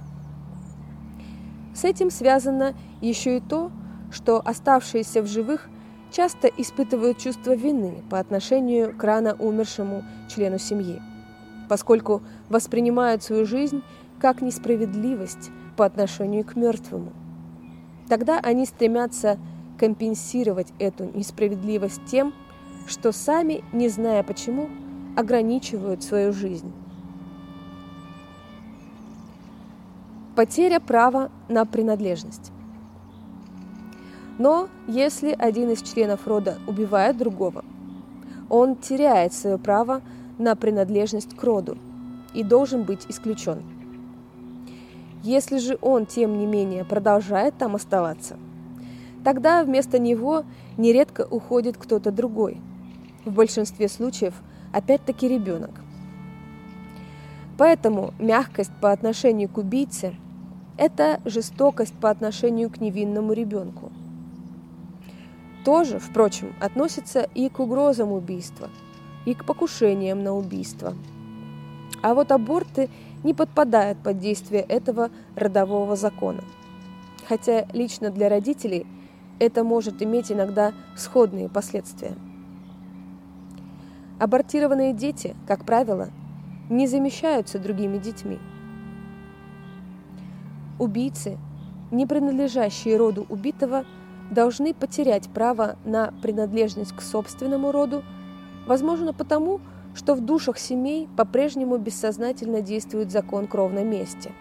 С 1.73 1.85
этим 1.85 2.11
связано 2.11 2.75
еще 3.01 3.37
и 3.37 3.39
то, 3.39 3.71
что 4.11 4.39
оставшиеся 4.45 5.23
в 5.23 5.25
живых 5.25 5.69
часто 6.11 6.47
испытывают 6.47 7.17
чувство 7.17 7.55
вины 7.55 8.03
по 8.11 8.19
отношению 8.19 8.95
к 8.95 9.03
рано 9.03 9.35
умершему 9.39 10.03
члену 10.29 10.59
семьи, 10.59 11.01
поскольку 11.67 12.21
воспринимают 12.47 13.23
свою 13.23 13.47
жизнь 13.47 13.81
как 14.21 14.43
несправедливость 14.43 15.49
по 15.75 15.83
отношению 15.83 16.45
к 16.45 16.55
мертвому. 16.55 17.11
Тогда 18.07 18.39
они 18.39 18.67
стремятся 18.67 19.39
компенсировать 19.79 20.73
эту 20.77 21.05
несправедливость 21.05 22.01
тем, 22.05 22.33
что 22.87 23.11
сами, 23.11 23.63
не 23.71 23.87
зная 23.87 24.23
почему, 24.23 24.69
ограничивают 25.15 26.03
свою 26.03 26.33
жизнь. 26.33 26.71
Потеря 30.35 30.79
права 30.79 31.31
на 31.47 31.65
принадлежность. 31.65 32.51
Но 34.37 34.69
если 34.87 35.35
один 35.37 35.69
из 35.71 35.81
членов 35.81 36.27
рода 36.27 36.57
убивает 36.65 37.17
другого, 37.17 37.65
он 38.49 38.75
теряет 38.75 39.33
свое 39.33 39.57
право 39.57 40.01
на 40.37 40.55
принадлежность 40.55 41.35
к 41.35 41.43
роду 41.43 41.77
и 42.33 42.43
должен 42.43 42.83
быть 42.83 43.05
исключен. 43.09 43.61
Если 45.23 45.57
же 45.57 45.77
он, 45.81 46.05
тем 46.05 46.37
не 46.37 46.45
менее, 46.45 46.85
продолжает 46.85 47.57
там 47.57 47.75
оставаться, 47.75 48.37
тогда 49.23 49.63
вместо 49.63 49.99
него 49.99 50.43
нередко 50.77 51.27
уходит 51.29 51.77
кто-то 51.77 52.11
другой. 52.11 52.57
В 53.25 53.33
большинстве 53.33 53.89
случаев 53.89 54.33
опять-таки 54.71 55.27
ребенок. 55.27 55.71
Поэтому 57.57 58.13
мягкость 58.19 58.71
по 58.81 58.91
отношению 58.91 59.49
к 59.49 59.57
убийце– 59.57 60.15
это 60.77 61.19
жестокость 61.25 61.93
по 61.93 62.09
отношению 62.09 62.69
к 62.69 62.79
невинному 62.79 63.33
ребенку. 63.33 63.91
Тоже, 65.65 65.99
впрочем, 65.99 66.53
относится 66.61 67.27
и 67.35 67.49
к 67.49 67.59
угрозам 67.59 68.13
убийства, 68.13 68.69
и 69.25 69.33
к 69.33 69.43
покушениям 69.43 70.23
на 70.23 70.33
убийство. 70.33 70.95
А 72.01 72.13
вот 72.13 72.31
аборты 72.31 72.89
не 73.25 73.33
подпадают 73.33 73.97
под 73.99 74.19
действие 74.19 74.61
этого 74.61 75.09
родового 75.35 75.97
закона. 75.97 76.45
Хотя 77.27 77.65
лично 77.73 78.09
для 78.09 78.29
родителей 78.29 78.87
это 79.39 79.63
может 79.63 80.01
иметь 80.03 80.31
иногда 80.31 80.73
сходные 80.95 81.49
последствия. 81.49 82.15
Абортированные 84.19 84.93
дети, 84.93 85.35
как 85.47 85.65
правило, 85.65 86.09
не 86.69 86.87
замещаются 86.87 87.57
другими 87.57 87.97
детьми. 87.97 88.37
Убийцы, 90.77 91.37
не 91.91 92.05
принадлежащие 92.05 92.97
роду 92.97 93.25
убитого, 93.29 93.85
должны 94.29 94.73
потерять 94.73 95.29
право 95.29 95.77
на 95.85 96.13
принадлежность 96.21 96.93
к 96.93 97.01
собственному 97.01 97.71
роду, 97.71 98.03
возможно 98.67 99.13
потому, 99.13 99.61
что 99.95 100.13
в 100.13 100.21
душах 100.21 100.59
семей 100.59 101.07
по-прежнему 101.17 101.77
бессознательно 101.77 102.61
действует 102.61 103.11
закон 103.11 103.47
кровной 103.47 103.83
мести. 103.83 104.31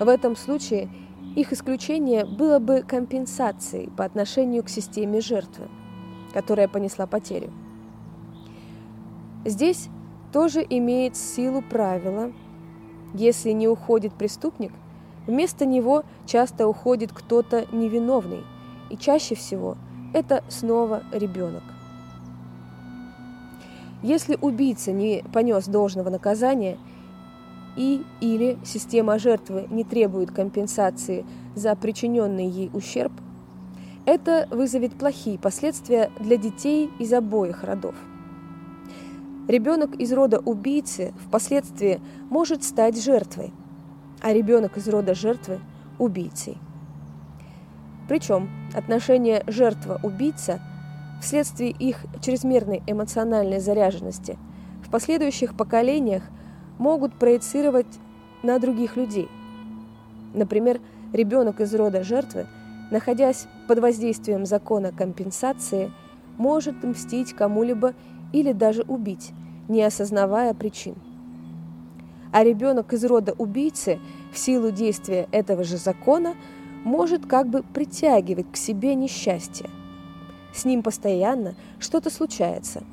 В 0.00 0.08
этом 0.08 0.36
случае 0.36 0.88
их 1.34 1.52
исключение 1.52 2.24
было 2.24 2.58
бы 2.58 2.82
компенсацией 2.86 3.90
по 3.90 4.04
отношению 4.04 4.62
к 4.62 4.68
системе 4.68 5.20
жертвы, 5.20 5.68
которая 6.32 6.68
понесла 6.68 7.06
потерю. 7.06 7.50
Здесь 9.44 9.88
тоже 10.32 10.64
имеет 10.68 11.16
силу 11.16 11.62
правило, 11.62 12.32
если 13.14 13.50
не 13.50 13.66
уходит 13.66 14.12
преступник, 14.14 14.72
вместо 15.26 15.66
него 15.66 16.04
часто 16.26 16.68
уходит 16.68 17.12
кто-то 17.12 17.66
невиновный, 17.72 18.44
и 18.90 18.96
чаще 18.96 19.34
всего 19.34 19.76
это 20.12 20.44
снова 20.48 21.02
ребенок. 21.12 21.62
Если 24.02 24.36
убийца 24.40 24.92
не 24.92 25.24
понес 25.32 25.66
должного 25.66 26.10
наказания 26.10 26.76
и 27.76 28.04
или 28.20 28.58
система 28.64 29.18
жертвы 29.18 29.66
не 29.70 29.84
требует 29.84 30.30
компенсации 30.30 31.24
за 31.54 31.74
причиненный 31.74 32.46
ей 32.46 32.70
ущерб, 32.72 33.12
это 34.04 34.48
вызовет 34.50 34.94
плохие 34.94 35.38
последствия 35.38 36.10
для 36.18 36.36
детей 36.36 36.90
из 36.98 37.12
обоих 37.12 37.64
родов. 37.64 37.94
Ребенок 39.48 39.96
из 39.96 40.12
рода 40.12 40.38
убийцы 40.40 41.12
впоследствии 41.26 42.00
может 42.30 42.64
стать 42.64 43.02
жертвой, 43.02 43.52
а 44.20 44.32
ребенок 44.32 44.76
из 44.76 44.88
рода 44.88 45.14
жертвы– 45.14 45.60
убийцей. 45.98 46.58
Причем 48.08 48.50
отношение 48.74 49.44
жертва-убийца– 49.46 50.60
вследствие 51.22 51.70
их 51.70 52.04
чрезмерной 52.20 52.82
эмоциональной 52.86 53.60
заряженности 53.60 54.36
в 54.84 54.90
последующих 54.90 55.56
поколениях 55.56 56.24
могут 56.82 57.14
проецировать 57.14 57.86
на 58.42 58.58
других 58.58 58.96
людей. 58.96 59.28
Например, 60.34 60.80
ребенок 61.12 61.60
из 61.60 61.72
рода 61.74 62.02
жертвы, 62.02 62.46
находясь 62.90 63.46
под 63.68 63.78
воздействием 63.78 64.44
закона 64.44 64.90
компенсации, 64.90 65.92
может 66.38 66.82
мстить 66.82 67.34
кому-либо 67.34 67.94
или 68.32 68.52
даже 68.52 68.82
убить, 68.82 69.30
не 69.68 69.82
осознавая 69.82 70.54
причин. 70.54 70.96
А 72.32 72.42
ребенок 72.42 72.92
из 72.92 73.04
рода 73.04 73.32
убийцы 73.38 74.00
в 74.32 74.38
силу 74.38 74.72
действия 74.72 75.28
этого 75.30 75.62
же 75.62 75.76
закона 75.76 76.34
может 76.82 77.26
как 77.26 77.48
бы 77.48 77.62
притягивать 77.62 78.50
к 78.50 78.56
себе 78.56 78.96
несчастье– 78.96 79.70
с 80.52 80.64
ним 80.64 80.82
постоянно 80.82 81.54
что-то 81.78 82.10
случается. 82.10 82.84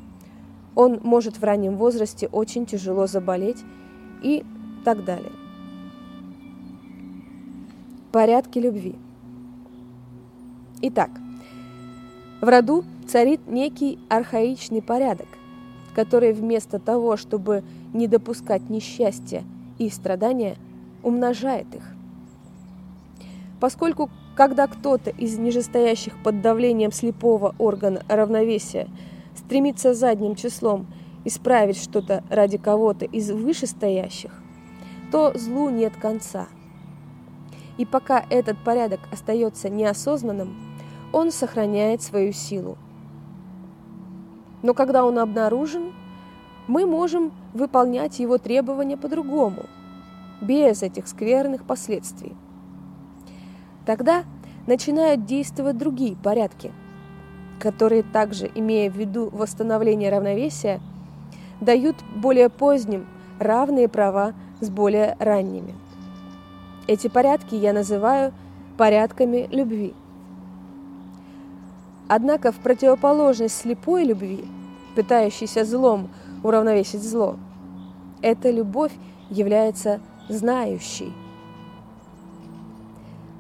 Он 0.76 1.00
может 1.04 1.38
в 1.38 1.44
раннем 1.44 1.76
возрасте 1.78 2.28
очень 2.28 2.66
тяжело 2.66 3.08
заболеть 3.08 3.64
и 4.22 4.44
так 4.86 5.04
далее. 5.04 5.32
Порядки 8.12 8.60
любви. 8.60 8.96
Итак, 10.82 11.12
в 12.42 12.48
роду 12.48 12.86
царит 13.08 13.42
некий 13.48 14.00
архаичный 14.08 14.82
порядок, 14.82 15.28
который 15.94 16.32
вместо 16.32 16.80
того, 16.80 17.18
чтобы 17.18 17.64
не 17.94 18.08
допускать 18.08 18.70
несчастья 18.70 19.44
и 19.78 19.90
страдания, 19.90 20.56
умножает 21.04 21.68
их. 21.76 21.84
Поскольку, 23.60 24.10
когда 24.36 24.68
кто-то 24.68 25.10
из 25.10 25.38
нижестоящих 25.38 26.14
под 26.24 26.42
давлением 26.42 26.92
слепого 26.92 27.56
органа 27.58 28.04
равновесия 28.08 28.88
стремится 29.40 29.94
задним 29.94 30.36
числом 30.36 30.88
исправить 31.26 31.82
что-то 31.82 32.24
ради 32.30 32.58
кого-то 32.58 33.06
из 33.06 33.32
вышестоящих, 33.32 34.32
то 35.12 35.32
злу 35.36 35.70
нет 35.70 35.94
конца. 35.96 36.48
И 37.78 37.86
пока 37.86 38.26
этот 38.30 38.58
порядок 38.64 39.00
остается 39.12 39.70
неосознанным, 39.70 40.56
он 41.14 41.32
сохраняет 41.32 42.02
свою 42.02 42.34
силу. 42.34 42.78
Но 44.62 44.74
когда 44.74 45.06
он 45.06 45.18
обнаружен, 45.18 45.94
мы 46.68 46.86
можем 46.86 47.32
выполнять 47.54 48.20
его 48.20 48.38
требования 48.38 48.98
по-другому, 48.98 49.66
без 50.42 50.84
этих 50.84 51.08
скверных 51.08 51.64
последствий. 51.64 52.36
Тогда 53.86 54.24
начинают 54.68 55.26
действовать 55.26 55.78
другие 55.78 56.16
порядки, 56.16 56.72
которые 57.60 58.04
также, 58.04 58.50
имея 58.56 58.90
в 58.90 58.96
виду 58.96 59.30
восстановление 59.32 60.10
равновесия, 60.10 60.80
дают 61.62 61.98
более 62.16 62.50
поздним 62.50 63.06
равные 63.38 63.88
права 63.88 64.34
с 64.62 64.70
более 64.70 65.16
ранними. 65.20 65.76
Эти 66.88 67.08
порядки 67.08 67.56
я 67.56 67.74
называю 67.74 68.34
порядками 68.78 69.48
любви. 69.52 69.94
Однако 72.08 72.52
в 72.52 72.56
противоположность 72.56 73.56
слепой 73.56 74.04
любви, 74.04 74.46
пытающейся 74.96 75.66
злом 75.66 76.10
уравновесить 76.44 77.04
зло, 77.04 77.36
эта 78.22 78.50
любовь 78.50 78.94
является 79.30 80.00
знающей. 80.28 81.14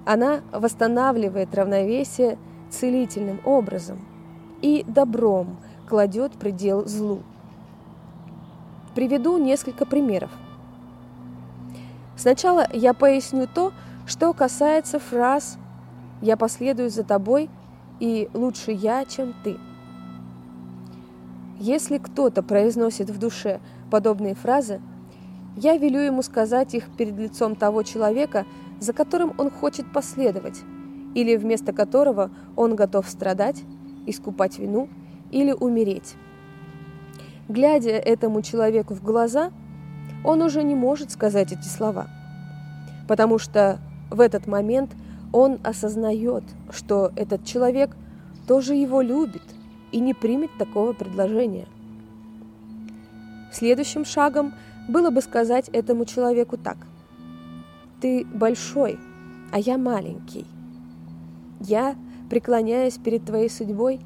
Она 0.06 0.42
восстанавливает 0.52 1.56
равновесие 1.56 2.38
целительным 2.70 3.40
образом 3.46 4.00
и 4.62 4.84
добром 4.88 5.58
кладет 5.88 6.34
предел 6.34 6.86
злу. 6.86 7.24
Приведу 8.96 9.38
несколько 9.38 9.86
примеров. 9.86 10.32
Сначала 12.18 12.68
я 12.74 12.94
поясню 12.94 13.48
то, 13.48 13.72
что 14.06 14.34
касается 14.34 15.00
фраз 15.00 15.58
«я 16.22 16.36
последую 16.36 16.90
за 16.90 17.04
тобой» 17.04 17.50
и 18.00 18.30
«лучше 18.34 18.72
я, 18.72 19.06
чем 19.06 19.34
ты». 19.44 19.58
Если 21.60 21.98
кто-то 21.98 22.42
произносит 22.42 23.10
в 23.10 23.20
душе 23.20 23.60
подобные 23.92 24.36
фразы, 24.36 24.82
я 25.56 25.78
велю 25.78 26.00
ему 26.00 26.22
сказать 26.22 26.74
их 26.74 26.86
перед 26.96 27.18
лицом 27.18 27.56
того 27.56 27.84
человека, 27.84 28.46
за 28.80 28.94
которым 28.94 29.34
он 29.38 29.52
хочет 29.52 29.92
последовать, 29.92 30.62
или 31.16 31.36
вместо 31.36 31.74
которого 31.74 32.32
он 32.56 32.76
готов 32.76 33.10
страдать, 33.10 33.64
искупать 34.06 34.60
вину 34.60 34.90
или 35.32 35.52
умереть. 35.52 36.16
Глядя 37.48 37.92
этому 37.92 38.42
человеку 38.42 38.94
в 38.94 39.04
глаза, 39.04 39.52
он 40.24 40.42
уже 40.42 40.64
не 40.64 40.76
может 40.76 41.12
сказать 41.12 41.52
эти 41.52 41.68
слова, 41.68 42.08
потому 43.08 43.40
что 43.40 43.80
в 44.12 44.20
этот 44.20 44.48
момент 44.48 44.92
он 45.32 45.60
осознает, 45.64 46.44
что 46.72 47.12
этот 47.16 47.46
человек 47.46 47.96
тоже 48.48 48.76
его 48.76 49.02
любит– 49.02 49.44
и 49.92 50.00
не 50.00 50.14
примет 50.14 50.52
такого 50.58 50.94
предложения. 50.94 51.68
Следующим 53.52 54.06
шагом 54.06 54.54
было 54.88 55.10
бы 55.10 55.22
сказать 55.22 55.70
этому 55.70 56.06
человеку 56.06 56.58
так. 56.58 56.78
«Ты 58.02 58.26
большой, 58.26 59.00
а 59.52 59.60
я 59.60 59.78
маленький. 59.78 60.46
Я 61.60 61.96
преклоняюсь 62.30 62.98
перед 62.98 63.26
твоей 63.26 63.50
судьбой 63.50 64.00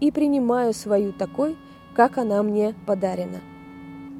и 0.00 0.10
принимаю 0.10 0.72
свою 0.72 1.12
такой, 1.12 1.56
как 1.94 2.18
она 2.18 2.42
мне 2.42 2.74
подарена. 2.86 3.40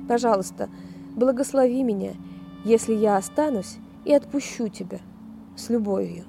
Пожалуйста, 0.09 0.69
благослови 1.15 1.83
меня, 1.83 2.13
если 2.65 2.95
я 2.95 3.17
останусь 3.17 3.77
и 4.05 4.13
отпущу 4.13 4.69
тебя 4.69 5.01
с 5.57 5.69
любовью». 5.71 6.25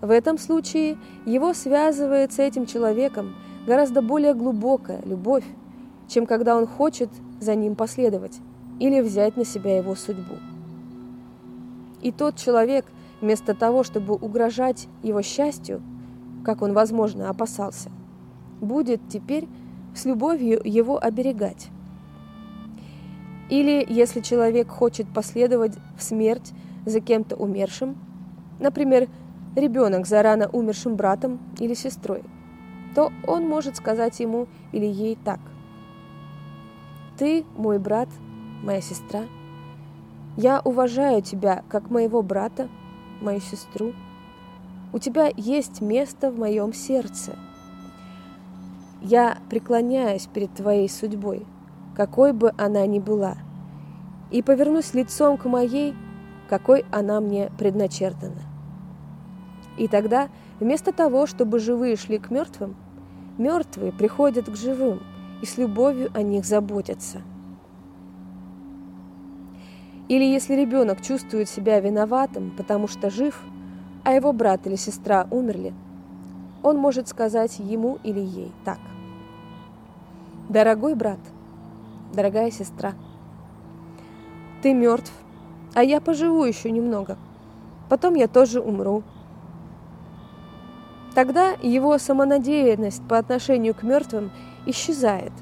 В 0.00 0.10
этом 0.10 0.36
случае 0.36 0.98
его 1.24 1.54
связывает 1.54 2.32
с 2.32 2.38
этим 2.38 2.66
человеком 2.66 3.34
гораздо 3.66 4.02
более 4.02 4.34
глубокая 4.34 5.00
любовь, 5.06 5.44
чем 6.08 6.26
когда 6.26 6.56
он 6.56 6.66
хочет 6.66 7.08
за 7.40 7.54
ним 7.54 7.74
последовать 7.74 8.38
или 8.80 9.00
взять 9.00 9.38
на 9.38 9.46
себя 9.46 9.78
его 9.78 9.94
судьбу. 9.94 10.34
И 12.02 12.12
тот 12.12 12.36
человек, 12.36 12.84
вместо 13.24 13.54
того, 13.54 13.84
чтобы 13.84 14.14
угрожать 14.14 14.86
его 15.02 15.22
счастью, 15.22 15.80
как 16.44 16.60
он, 16.60 16.74
возможно, 16.74 17.30
опасался, 17.30 17.90
будет 18.60 19.00
теперь 19.08 19.48
с 19.94 20.04
любовью 20.04 20.60
его 20.62 21.02
оберегать. 21.02 21.68
Или 23.48 23.84
если 23.88 24.20
человек 24.20 24.68
хочет 24.68 25.08
последовать 25.08 25.72
в 25.96 26.02
смерть 26.02 26.52
за 26.84 27.00
кем-то 27.00 27.34
умершим, 27.36 27.96
например, 28.60 29.08
ребенок 29.56 30.06
за 30.06 30.22
рано 30.22 30.50
умершим 30.52 30.94
братом 30.94 31.38
или 31.58 31.72
сестрой, 31.72 32.24
то 32.94 33.10
он 33.26 33.48
может 33.48 33.76
сказать 33.76 34.20
ему 34.20 34.48
или 34.72 34.86
ей 34.86 35.16
так. 35.24 35.40
«Ты 37.16 37.46
мой 37.56 37.78
брат, 37.78 38.08
моя 38.62 38.82
сестра. 38.82 39.22
Я 40.36 40.60
уважаю 40.60 41.22
тебя 41.22 41.62
как 41.70 41.90
моего 41.90 42.20
брата, 42.22 42.68
мою 43.24 43.40
сестру. 43.40 43.92
У 44.92 44.98
тебя 45.00 45.28
есть 45.36 45.80
место 45.80 46.30
в 46.30 46.38
моем 46.38 46.72
сердце. 46.72 47.36
Я 49.02 49.38
преклоняюсь 49.50 50.26
перед 50.26 50.54
твоей 50.54 50.88
судьбой, 50.88 51.44
какой 51.96 52.32
бы 52.32 52.52
она 52.56 52.86
ни 52.86 53.00
была, 53.00 53.36
и 54.30 54.40
повернусь 54.40 54.94
лицом 54.94 55.36
к 55.36 55.46
моей, 55.46 55.94
какой 56.48 56.84
она 56.92 57.20
мне 57.20 57.50
предначертана. 57.58 58.42
И 59.76 59.88
тогда, 59.88 60.28
вместо 60.60 60.92
того, 60.92 61.26
чтобы 61.26 61.58
живые 61.58 61.96
шли 61.96 62.18
к 62.18 62.30
мертвым, 62.30 62.76
мертвые 63.38 63.92
приходят 63.92 64.46
к 64.48 64.56
живым 64.56 65.00
и 65.42 65.46
с 65.46 65.58
любовью 65.58 66.10
о 66.14 66.22
них 66.22 66.44
заботятся. 66.44 67.22
Или 70.08 70.24
если 70.24 70.54
ребенок 70.54 71.00
чувствует 71.00 71.48
себя 71.48 71.80
виноватым, 71.80 72.52
потому 72.56 72.88
что 72.88 73.10
жив, 73.10 73.40
а 74.04 74.12
его 74.12 74.32
брат 74.32 74.66
или 74.66 74.76
сестра 74.76 75.26
умерли, 75.30 75.72
он 76.62 76.76
может 76.76 77.08
сказать 77.08 77.58
ему 77.58 77.98
или 78.02 78.20
ей 78.20 78.52
так. 78.64 78.78
«Дорогой 80.48 80.94
брат, 80.94 81.20
дорогая 82.12 82.50
сестра, 82.50 82.92
ты 84.62 84.74
мертв, 84.74 85.12
а 85.74 85.82
я 85.82 86.00
поживу 86.00 86.44
еще 86.44 86.70
немного, 86.70 87.16
потом 87.88 88.14
я 88.14 88.28
тоже 88.28 88.60
умру, 88.60 89.02
Тогда 91.14 91.52
его 91.62 91.96
самонадеянность 91.98 93.06
по 93.06 93.18
отношению 93.18 93.74
к 93.74 93.84
мертвым 93.84 94.32
исчезает. 94.66 95.32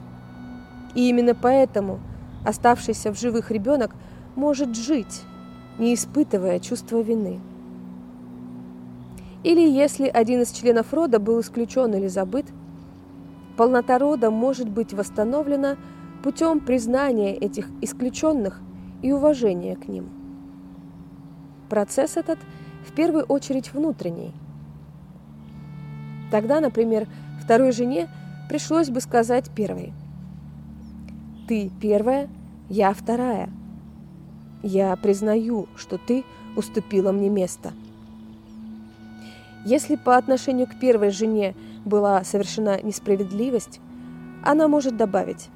И 0.95 1.09
именно 1.09 1.35
поэтому 1.35 1.99
оставшийся 2.45 3.13
в 3.13 3.19
живых 3.19 3.51
ребенок 3.51 3.95
может 4.37 4.77
жить, 4.77 5.23
не 5.79 5.95
испытывая 5.95 6.59
чувства 6.61 7.01
вины. 7.01 7.41
Или 9.43 9.69
если 9.69 10.07
один 10.07 10.43
из 10.43 10.53
членов 10.53 10.93
рода 10.93 11.19
был 11.19 11.41
исключен 11.41 11.95
или 11.95 12.07
забыт, 12.07 12.47
полнота 13.57 13.99
рода 13.99 14.31
может 14.31 14.69
быть 14.69 14.93
восстановлена 14.93 15.77
путем 16.23 16.61
признания 16.61 17.35
этих 17.35 17.69
исключенных 17.81 18.61
и 19.03 19.13
уважения 19.13 19.77
к 19.77 19.89
ним. 19.89 20.09
Процесс 21.69 22.17
этот 22.17 22.39
в 22.87 22.93
первую 22.93 23.25
очередь 23.25 23.73
внутренний– 23.73 24.33
Тогда, 26.33 26.61
например, 26.61 27.07
второй 27.43 27.73
жене 27.73 28.09
пришлось 28.49 28.89
бы 28.89 29.03
сказать 29.03 29.51
первой. 29.55 29.93
Ты 31.47 31.71
первая, 31.79 32.31
я 32.71 32.95
вторая. 32.95 33.51
Я 34.63 34.95
признаю, 34.97 35.69
что 35.77 35.99
ты 35.99 36.25
уступила 36.57 37.13
мне 37.13 37.29
место. 37.29 37.73
Если 39.65 39.97
по 39.97 40.17
отношению 40.17 40.67
к 40.67 40.79
первой 40.79 41.11
жене 41.11 41.55
была 41.85 42.25
совершена 42.25 42.81
несправедливость, 42.83 43.81
она 44.45 44.69
может 44.69 44.97
добавить 44.97 45.49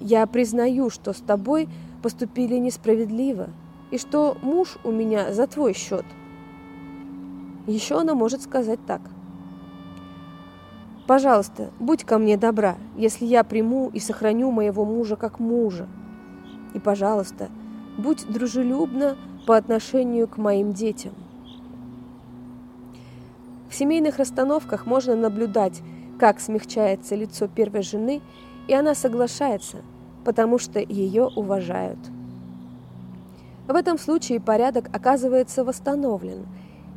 «Я 0.00 0.26
признаю, 0.26 0.90
что 0.90 1.12
с 1.12 1.20
тобой 1.20 1.68
поступили 2.02 2.56
несправедливо, 2.56 3.48
и 3.90 3.98
что 3.98 4.36
муж 4.42 4.78
у 4.84 4.90
меня 4.90 5.32
за 5.32 5.46
твой 5.46 5.74
счет– 5.74 6.04
Еще 7.66 8.00
она 8.00 8.14
может 8.14 8.42
сказать 8.42 8.80
так. 8.86 9.00
«Пожалуйста, 11.06 11.70
будь 11.78 12.04
ко 12.04 12.18
мне 12.18 12.36
добра, 12.36 12.76
если 12.96 13.24
я 13.24 13.44
приму 13.44 13.90
и 13.92 14.00
сохраню 14.00 14.50
моего 14.50 14.84
мужа 14.84 15.16
как 15.16 15.38
мужа. 15.38 15.86
И, 16.74 16.78
пожалуйста, 16.78 17.48
будь 17.98 18.26
дружелюбна 18.30 19.16
по 19.46 19.56
отношению 19.56 20.28
к 20.28 20.36
моим 20.36 20.72
детям». 20.72 21.12
В 23.70 23.74
семейных 23.74 24.18
расстановках 24.18 24.84
можно 24.84 25.14
наблюдать, 25.14 25.80
как 26.18 26.40
смягчается 26.40 27.14
лицо 27.14 27.46
первой 27.46 27.82
жены, 27.82 28.20
и 28.66 28.74
она 28.74 28.94
соглашается, 28.94 29.78
потому 30.24 30.58
что 30.58 30.80
ее 30.80 31.26
уважают. 31.26 31.98
В 33.68 33.74
этом 33.74 33.98
случае 33.98 34.40
порядок 34.40 34.90
оказывается 34.92 35.64
восстановлен, 35.64 36.46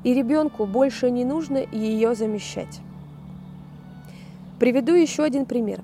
и 0.04 0.14
ребенку 0.14 0.66
больше 0.66 1.12
не 1.12 1.24
нужно 1.24 1.58
ее 1.72 2.16
замещать. 2.16 2.82
Приведу 4.60 4.94
еще 4.94 5.24
один 5.24 5.46
пример. 5.46 5.82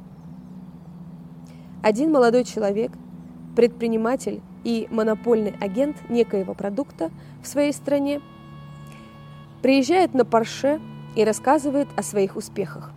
Один 1.84 2.12
молодой 2.12 2.44
человек, 2.44 2.92
предприниматель 3.60 4.41
и 4.64 4.88
монопольный 4.89 5.53
агент 5.60 5.97
некоего 6.10 6.53
продукта 6.53 7.12
в 7.43 7.47
своей 7.47 7.74
стране, 7.74 8.22
приезжает 9.62 10.14
на 10.14 10.24
Порше 10.24 10.80
и 11.16 11.26
рассказывает 11.26 11.89
о 11.97 12.03
своих 12.03 12.38
успехах. 12.38 12.91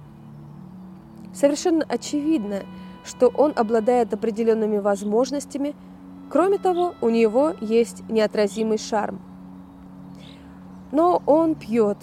Совершенно 1.34 1.84
очевидно, 1.88 2.60
что 3.04 3.26
он 3.28 3.52
обладает 3.56 4.14
определенными 4.14 4.78
возможностями– 4.78 5.74
Кроме 6.32 6.56
того, 6.56 6.94
у 7.02 7.10
него 7.10 7.52
есть 7.60 8.08
неотразимый 8.08 8.78
шарм. 8.78 9.20
Но 10.90 11.22
он 11.26 11.54
пьет, 11.54 11.98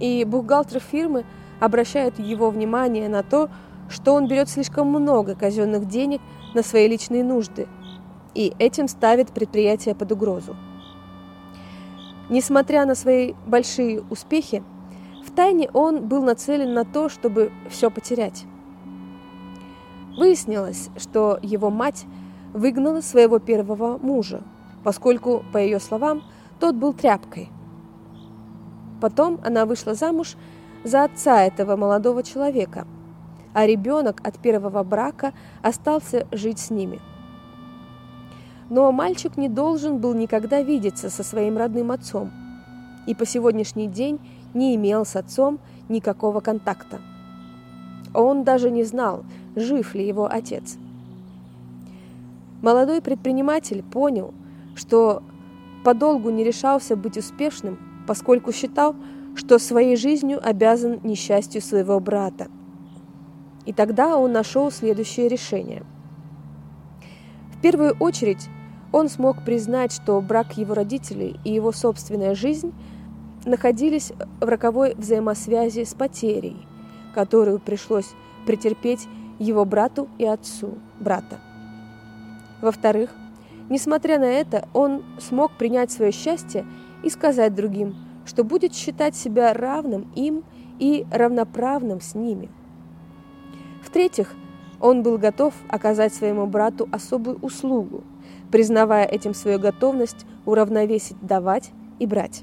и 0.00 0.22
бухгалтер 0.24 0.80
фирмы 0.80 1.24
обращает 1.58 2.18
его 2.18 2.50
внимание 2.50 3.08
на 3.08 3.22
то, 3.22 3.48
что 3.88 4.12
он 4.12 4.28
берет 4.28 4.50
слишком 4.50 4.88
много 4.88 5.34
казенных 5.34 5.88
денег 5.88 6.20
на 6.54 6.62
свои 6.62 6.88
личные 6.88 7.24
нужды, 7.24 7.66
и 8.34 8.54
этим 8.58 8.88
ставит 8.88 9.30
предприятие 9.30 9.94
под 9.94 10.12
угрозу. 10.12 10.56
Несмотря 12.28 12.84
на 12.84 12.94
свои 12.94 13.34
большие 13.46 14.02
успехи, 14.10 14.62
в 15.26 15.30
тайне 15.30 15.70
он 15.72 16.06
был 16.08 16.22
нацелен 16.22 16.74
на 16.74 16.84
то, 16.84 17.08
чтобы 17.08 17.52
все 17.70 17.90
потерять. 17.90 18.44
Выяснилось, 20.16 20.90
что 20.96 21.38
его 21.42 21.70
мать– 21.70 22.04
выгнала 22.52 23.00
своего 23.00 23.38
первого 23.38 23.98
мужа, 23.98 24.42
поскольку, 24.84 25.44
по 25.52 25.58
ее 25.58 25.80
словам, 25.80 26.22
тот 26.60 26.74
был 26.74 26.92
тряпкой. 26.92 27.50
Потом 29.00 29.40
она 29.44 29.66
вышла 29.66 29.94
замуж 29.94 30.36
за 30.84 31.04
отца 31.04 31.44
этого 31.44 31.76
молодого 31.76 32.22
человека, 32.22 32.86
а 33.58 33.66
ребенок 33.66 34.20
от 34.22 34.38
первого 34.38 34.84
брака 34.84 35.32
остался 35.62 36.26
жить 36.30 36.58
с 36.58 36.70
ними. 36.70 37.00
Но 38.70 38.92
мальчик 38.92 39.36
не 39.36 39.48
должен 39.48 39.98
был 39.98 40.14
никогда 40.14 40.62
видеться 40.62 41.10
со 41.10 41.22
своим 41.22 41.56
родным 41.56 41.90
отцом 41.90 42.30
и 43.06 43.14
по 43.14 43.26
сегодняшний 43.26 43.88
день 43.88 44.20
не 44.54 44.76
имел 44.76 45.04
с 45.04 45.16
отцом 45.16 45.58
никакого 45.88 46.40
контакта. 46.40 47.00
Он 48.14 48.44
даже 48.44 48.70
не 48.70 48.84
знал, 48.84 49.24
жив 49.56 49.94
ли 49.94 50.06
его 50.06 50.28
отец– 50.30 50.76
Молодой 52.60 53.00
предприниматель 53.00 53.84
понял, 53.84 54.34
что 54.74 55.22
подолгу 55.84 56.30
не 56.30 56.42
решался 56.42 56.96
быть 56.96 57.16
успешным, 57.16 57.78
поскольку 58.06 58.52
считал, 58.52 58.96
что 59.36 59.60
своей 59.60 59.96
жизнью 59.96 60.40
обязан 60.42 60.98
несчастью 61.04 61.62
своего 61.62 62.00
брата. 62.00 62.48
И 63.68 63.72
тогда 63.74 64.16
он 64.16 64.32
нашел 64.32 64.70
следующее 64.70 65.28
решение. 65.28 65.82
В 67.52 67.60
первую 67.60 67.94
очередь 68.00 68.48
он 68.92 69.10
смог 69.10 69.44
признать, 69.44 69.92
что 69.92 70.18
брак 70.22 70.56
его 70.56 70.72
родителей 70.72 71.38
и 71.44 71.52
его 71.52 71.70
собственная 71.72 72.34
жизнь 72.34 72.72
находились 73.44 74.14
в 74.40 74.44
роковой 74.48 74.94
взаимосвязи 74.94 75.84
с 75.84 75.92
потерей, 75.92 76.56
которую 77.14 77.58
пришлось 77.58 78.08
претерпеть 78.46 79.06
его 79.38 79.66
брату 79.66 80.08
и 80.16 80.24
отцу 80.24 80.78
брата. 80.98 81.38
Во-вторых, 82.62 83.10
несмотря 83.68 84.18
на 84.18 84.30
это, 84.30 84.66
он 84.72 85.04
смог 85.20 85.58
принять 85.58 85.92
свое 85.92 86.10
счастье 86.10 86.64
и 87.02 87.10
сказать 87.10 87.54
другим, 87.54 87.96
что 88.24 88.44
будет 88.44 88.74
считать 88.74 89.14
себя 89.14 89.52
равным 89.52 90.10
им 90.14 90.42
и 90.78 91.06
равноправным 91.12 92.00
с 92.00 92.14
ними. 92.14 92.48
В-третьих, 93.82 94.34
он 94.80 95.02
был 95.02 95.18
готов 95.18 95.54
оказать 95.68 96.14
своему 96.14 96.46
брату 96.46 96.88
особую 96.92 97.38
услугу, 97.38 98.04
признавая 98.50 99.04
этим 99.06 99.34
свою 99.34 99.58
готовность 99.58 100.26
уравновесить 100.44 101.16
давать 101.20 101.70
и 101.98 102.06
брать. 102.06 102.42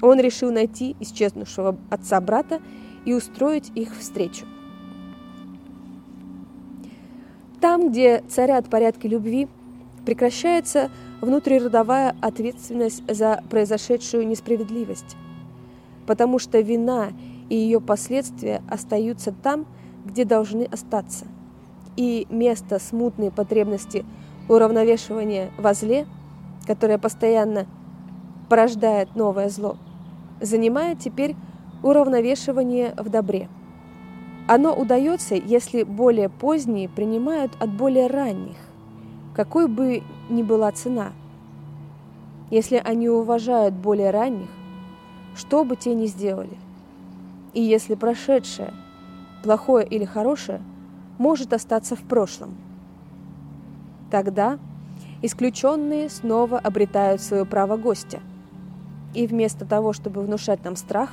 Он 0.00 0.20
решил 0.20 0.52
найти 0.52 0.94
исчезнувшего 1.00 1.76
отца 1.90 2.20
брата 2.20 2.60
и 3.04 3.12
устроить 3.12 3.72
их 3.74 3.96
встречу. 3.96 4.46
Там, 7.60 7.90
где 7.90 8.22
царят 8.28 8.68
порядки 8.70 9.08
любви, 9.08 9.48
прекращается 10.06 10.90
внутриродовая 11.20 12.14
ответственность 12.20 13.02
за 13.12 13.42
произошедшую 13.50 14.26
несправедливость, 14.28 15.16
потому 16.06 16.38
что 16.38 16.60
вина 16.60 17.08
и 17.48 17.56
ее 17.56 17.80
последствия 17.80 18.62
остаются 18.70 19.32
там, 19.32 19.66
где 20.08 20.24
должны 20.24 20.64
остаться, 20.64 21.26
и 21.96 22.26
место 22.30 22.78
смутной 22.78 23.30
потребности 23.30 24.04
уравновешивания 24.48 25.50
во 25.58 25.74
зле, 25.74 26.06
которое 26.66 26.98
постоянно 26.98 27.66
порождает 28.48 29.14
новое 29.14 29.48
зло, 29.48 29.76
занимает 30.40 30.98
теперь 30.98 31.36
уравновешивание 31.82 32.94
в 32.96 33.08
добре– 33.08 33.48
оно 34.50 34.74
удается, 34.74 35.34
если 35.34 35.82
более 35.82 36.30
поздние 36.30 36.88
принимают 36.88 37.52
от 37.60 37.70
более 37.70 38.06
ранних, 38.06 38.56
какой 39.36 39.68
бы 39.68 40.02
ни 40.30 40.42
была 40.42 40.72
цена. 40.72 41.12
Если 42.50 42.80
они 42.82 43.10
уважают 43.10 43.74
более 43.74 44.10
ранних, 44.10 44.48
что 45.36 45.64
бы 45.64 45.76
те 45.76 45.94
ни 45.94 46.06
сделали. 46.06 46.56
И 47.52 47.60
если 47.60 47.94
прошедшее, 47.94 48.72
плохое 49.42 49.86
или 49.86 50.04
хорошее, 50.04 50.60
может 51.18 51.52
остаться 51.52 51.96
в 51.96 52.02
прошлом. 52.02 52.56
Тогда 54.10 54.58
исключенные 55.22 56.08
снова 56.08 56.58
обретают 56.58 57.20
свое 57.20 57.44
право 57.44 57.76
гостя. 57.76 58.20
И 59.14 59.26
вместо 59.26 59.64
того, 59.64 59.92
чтобы 59.92 60.22
внушать 60.22 60.64
нам 60.64 60.76
страх, 60.76 61.10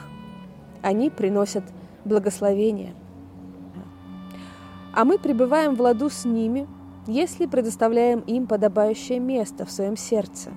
они 0.81 1.09
приносят 1.09 1.63
благословение– 2.03 2.93
а 4.95 5.03
мы 5.03 5.19
пребываем 5.19 5.75
в 5.75 5.81
ладу 5.81 6.09
с 6.09 6.23
ними, 6.23 6.67
если 7.05 7.47
предоставляем 7.47 8.21
им 8.21 8.47
подобающее 8.47 9.19
место 9.19 9.65
в 9.65 9.71
своем 9.71 9.97
сердце. 9.97 10.51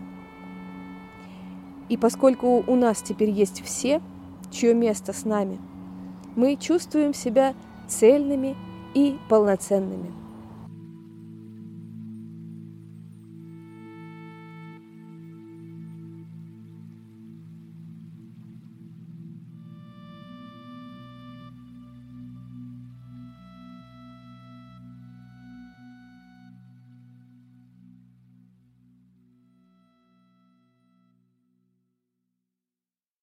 И 1.89 1.97
поскольку 1.97 2.63
у 2.65 2.77
нас 2.77 3.03
теперь 3.03 3.31
есть 3.31 3.65
все, 3.65 4.01
чье 4.53 4.75
место 4.75 5.13
с 5.13 5.25
нами, 5.25 5.59
мы 6.39 6.55
чувствуем 6.55 7.15
себя 7.15 7.53
цельными 7.89 8.57
и 8.95 9.19
полноценными. 9.29 10.13